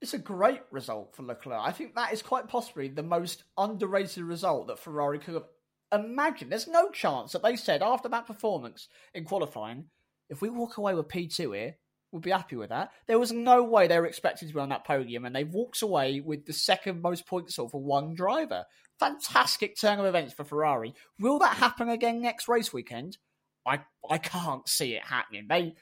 [0.01, 1.61] It's a great result for Leclerc.
[1.61, 5.45] I think that is quite possibly the most underrated result that Ferrari could have
[5.93, 6.51] imagined.
[6.51, 9.87] There's no chance that they said after that performance in qualifying,
[10.29, 11.77] if we walk away with P2 here,
[12.11, 12.91] we'll be happy with that.
[13.07, 15.83] There was no way they were expected to be on that podium, and they walked
[15.83, 18.65] away with the second most points for one driver.
[18.99, 20.95] Fantastic turn of events for Ferrari.
[21.19, 23.19] Will that happen again next race weekend?
[23.67, 25.47] I I can't see it happening.
[25.49, 25.75] They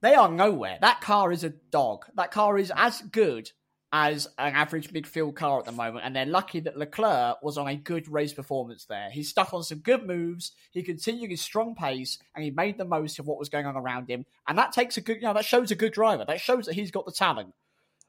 [0.00, 0.78] they are nowhere.
[0.80, 2.06] That car is a dog.
[2.14, 3.50] That car is as good
[3.98, 7.66] as an average midfield car at the moment, and they're lucky that Leclerc was on
[7.66, 9.08] a good race performance there.
[9.10, 12.84] He stuck on some good moves, he continued his strong pace, and he made the
[12.84, 14.26] most of what was going on around him.
[14.46, 16.26] And that takes a good, you know, that shows a good driver.
[16.26, 17.54] That shows that he's got the talent.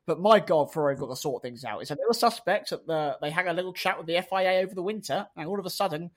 [0.06, 1.82] But my God, Ferrari got to sort things out.
[1.82, 4.76] It's a little suspect that the, they had a little chat with the FIA over
[4.76, 6.12] the winter, and all of a sudden,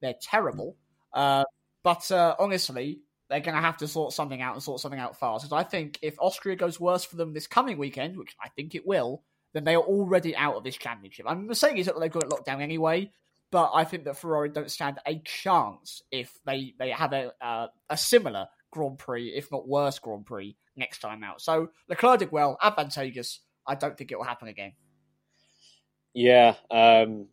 [0.00, 0.76] they're terrible.
[1.12, 1.42] Uh,
[1.82, 5.18] but uh, honestly, they're going to have to sort something out and sort something out
[5.18, 5.44] fast.
[5.44, 8.74] Because I think if Austria goes worse for them this coming weekend, which I think
[8.74, 9.22] it will,
[9.52, 11.26] then they are already out of this championship.
[11.28, 13.10] I'm saying is that they've got it locked down anyway,
[13.50, 17.68] but I think that Ferrari don't stand a chance if they, they have a uh,
[17.88, 21.40] a similar Grand Prix, if not worse Grand Prix next time out.
[21.40, 23.40] So Leclerc did well, advantageous.
[23.66, 24.72] I don't think it will happen again.
[26.12, 27.28] Yeah, um,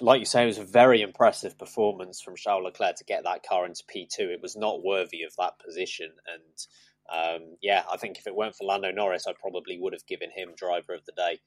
[0.00, 3.42] like you say, it was a very impressive performance from Charles Leclerc to get that
[3.42, 4.20] car into P2.
[4.20, 6.10] It was not worthy of that position.
[6.26, 10.06] And um, yeah, I think if it weren't for Lando Norris, I probably would have
[10.06, 11.38] given him driver of the day.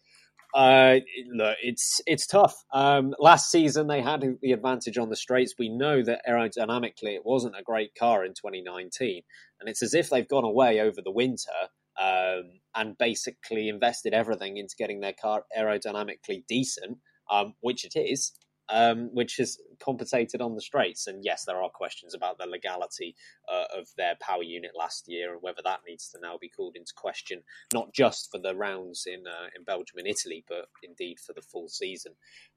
[0.54, 1.00] Uh,
[1.34, 2.56] look, it's it's tough.
[2.74, 5.54] Um, last season they had the advantage on the straights.
[5.58, 9.22] We know that aerodynamically it wasn't a great car in 2019,
[9.60, 11.70] and it's as if they've gone away over the winter
[12.02, 16.98] um, and basically invested everything into getting their car aerodynamically decent
[17.30, 18.34] um, which it is,
[18.72, 21.08] um, which has compensated on the straights.
[21.08, 23.16] And yes, there are questions about the legality
[23.52, 26.76] uh, of their power unit last year and whether that needs to now be called
[26.76, 27.42] into question,
[27.74, 31.42] not just for the rounds in uh, in Belgium and Italy, but indeed for the
[31.42, 32.14] full season.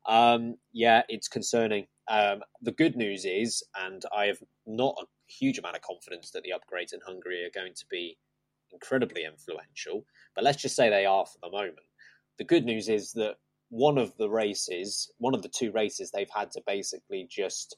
[0.07, 1.87] Um, yeah, it's concerning.
[2.09, 6.43] Um, the good news is, and I have not a huge amount of confidence that
[6.43, 8.19] the upgrades in Hungary are going to be
[8.73, 10.05] incredibly influential,
[10.35, 11.79] but let's just say they are for the moment.
[12.39, 13.37] The good news is that
[13.71, 17.77] one of the races, one of the two races, they've had to basically just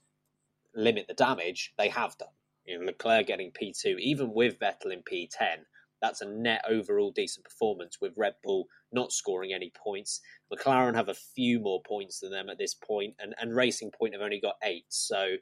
[0.74, 1.72] limit the damage.
[1.78, 2.28] They have done.
[2.64, 5.64] You know, Leclerc getting P2, even with Vettel in P10,
[6.02, 10.20] that's a net overall decent performance with Red Bull not scoring any points.
[10.52, 14.14] McLaren have a few more points than them at this point, and, and Racing Point
[14.14, 14.86] have only got eight.
[14.88, 15.36] So,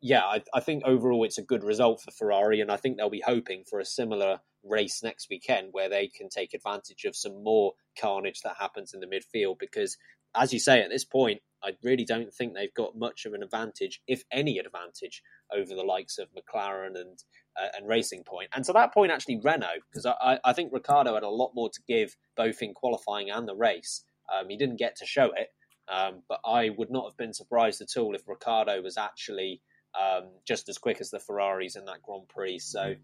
[0.00, 3.10] yeah, I, I think overall it's a good result for Ferrari, and I think they'll
[3.10, 7.42] be hoping for a similar race next weekend where they can take advantage of some
[7.42, 9.96] more carnage that happens in the midfield because
[10.34, 13.42] as you say at this point I really don't think they've got much of an
[13.42, 15.22] advantage if any advantage
[15.54, 17.22] over the likes of McLaren and
[17.60, 18.48] uh, and Racing Point.
[18.54, 21.68] And to that point actually Renault because I, I think Ricciardo had a lot more
[21.68, 25.48] to give both in qualifying and the race um, he didn't get to show it
[25.92, 29.60] um, but I would not have been surprised at all if Ricciardo was actually
[30.00, 32.94] um, just as quick as the Ferraris in that Grand Prix so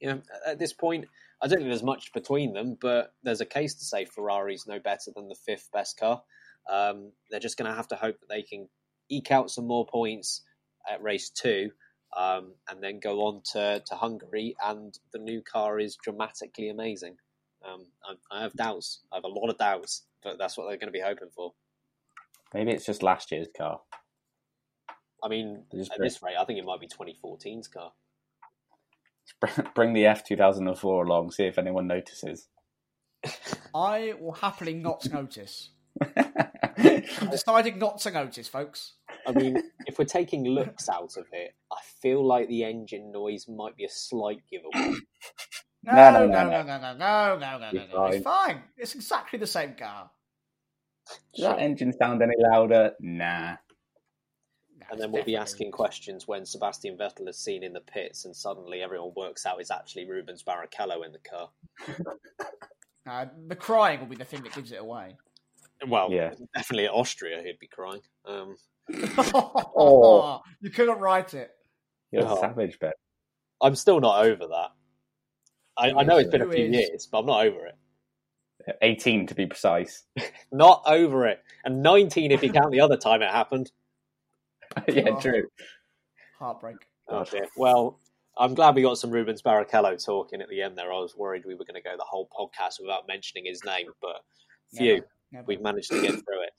[0.00, 1.06] you know, at this point,
[1.42, 4.78] I don't think there's much between them, but there's a case to say Ferrari's no
[4.78, 6.22] better than the fifth best car.
[6.70, 8.68] Um, they're just going to have to hope that they can
[9.08, 10.42] eke out some more points
[10.90, 11.70] at race two
[12.16, 17.16] um, and then go on to, to Hungary, and the new car is dramatically amazing.
[17.64, 19.00] Um, I, I, have doubts.
[19.12, 21.52] I have a lot of doubts, but that's what they're going to be hoping for.
[22.52, 23.80] Maybe it's just last year's car.
[25.22, 27.92] I mean, at this rate, I think it might be 2014's car.
[29.74, 31.32] Bring the F two thousand and four along.
[31.32, 32.48] See if anyone notices.
[33.74, 35.70] I will happily not notice.
[36.16, 38.94] I'm deciding not to notice, folks.
[39.26, 43.46] I mean, if we're taking looks out of it, I feel like the engine noise
[43.48, 44.96] might be a slight giveaway.
[45.82, 48.04] No, No, no, no, no, no, no, no, no, no, no, no, You're no.
[48.06, 48.62] It's fine.
[48.76, 50.10] It's exactly the same car.
[51.34, 52.92] Does that engine sound any louder?
[53.00, 53.56] Nah.
[54.90, 58.24] No, And then we'll be asking questions when Sebastian Vettel is seen in the pits,
[58.24, 61.50] and suddenly everyone works out it's actually Rubens Barrichello in the car.
[63.08, 65.16] Uh, the crying will be the thing that gives it away.
[65.88, 66.34] Well, Yeah.
[66.54, 68.02] definitely at Austria, he'd be crying.
[68.26, 68.56] Um,
[69.74, 70.40] Oh.
[70.60, 71.50] You couldn't write it.
[72.12, 72.36] You're Oh.
[72.36, 72.92] a savage, bet.
[73.60, 74.68] I'm still not over that.
[75.78, 76.72] I, I know it's been a few is?
[76.76, 77.74] years, but I'm not over it.
[78.82, 80.04] Eighteen to be precise.
[80.52, 81.42] Not over it.
[81.64, 83.72] And 19 if you count the other time it happened.
[84.88, 85.20] yeah, Oh.
[85.20, 85.44] true.
[86.38, 86.76] Heartbreak.
[87.08, 87.46] Oh dear.
[87.56, 87.98] Well,
[88.38, 90.92] I'm glad we got some Rubens Barrichello talking at the end there.
[90.92, 93.86] I was worried we were going to go the whole podcast without mentioning his name,
[94.00, 94.16] but
[94.74, 95.44] phew, Never, never.
[95.46, 96.52] we've managed to get through it.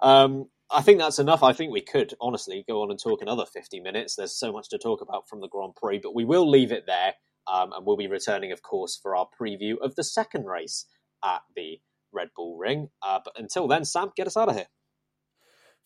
[0.00, 1.42] Um, I think that's enough.
[1.42, 4.16] I think we could honestly go on and talk another 50 minutes.
[4.16, 6.84] There's so much to talk about from the Grand Prix, but we will leave it
[6.86, 7.14] there.
[7.52, 10.84] Um, and we'll be returning, of course, for our preview of the second race
[11.24, 11.80] at the
[12.12, 12.88] Red Bull Ring.
[13.02, 14.66] Uh, but until then, Sam, get us out of here.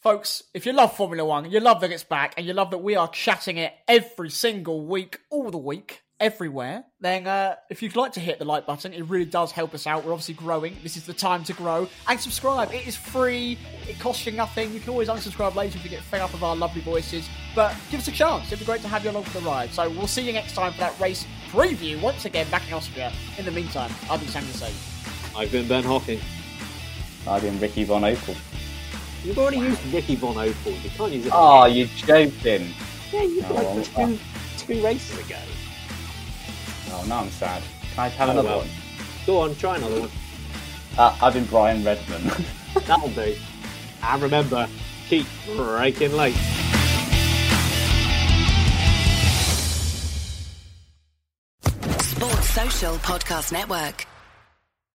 [0.03, 2.79] Folks, if you love Formula One, you love that it's back, and you love that
[2.79, 7.95] we are chatting it every single week, all the week, everywhere, then uh, if you'd
[7.95, 10.05] like to hit the like button, it really does help us out.
[10.05, 10.77] We're obviously growing.
[10.83, 11.89] This is the time to grow.
[12.09, 12.73] And subscribe.
[12.75, 13.57] It is free.
[13.89, 14.75] It costs you nothing.
[14.75, 17.29] You can always unsubscribe later if you get fed up of our lovely voices.
[17.55, 18.49] But give us a chance.
[18.49, 19.71] It'd be great to have you along for the ride.
[19.71, 23.13] So we'll see you next time for that race preview once again back in Austria.
[23.39, 25.37] In the meantime, I've been Sam Desai.
[25.37, 26.19] I've been Ben Hocking.
[27.29, 28.37] I've been Ricky Von Opel.
[29.25, 30.83] You've already used Ricky Von Opel.
[30.83, 31.33] You can't use it.
[31.35, 32.69] Oh, you're joking.
[33.13, 34.19] yeah, you Oh, like two,
[34.59, 35.37] two races ago.
[36.91, 37.63] Oh, now I'm sad.
[37.95, 38.59] Can I have Oh, another well.
[38.59, 38.69] one?
[39.27, 40.11] Go on, try another one.
[40.99, 42.23] Uh, I've been Brian Redman.
[42.87, 43.35] That'll do.
[44.03, 44.69] And remember,
[45.09, 46.37] keep braking late.
[52.01, 54.07] Sports Social Podcast Network.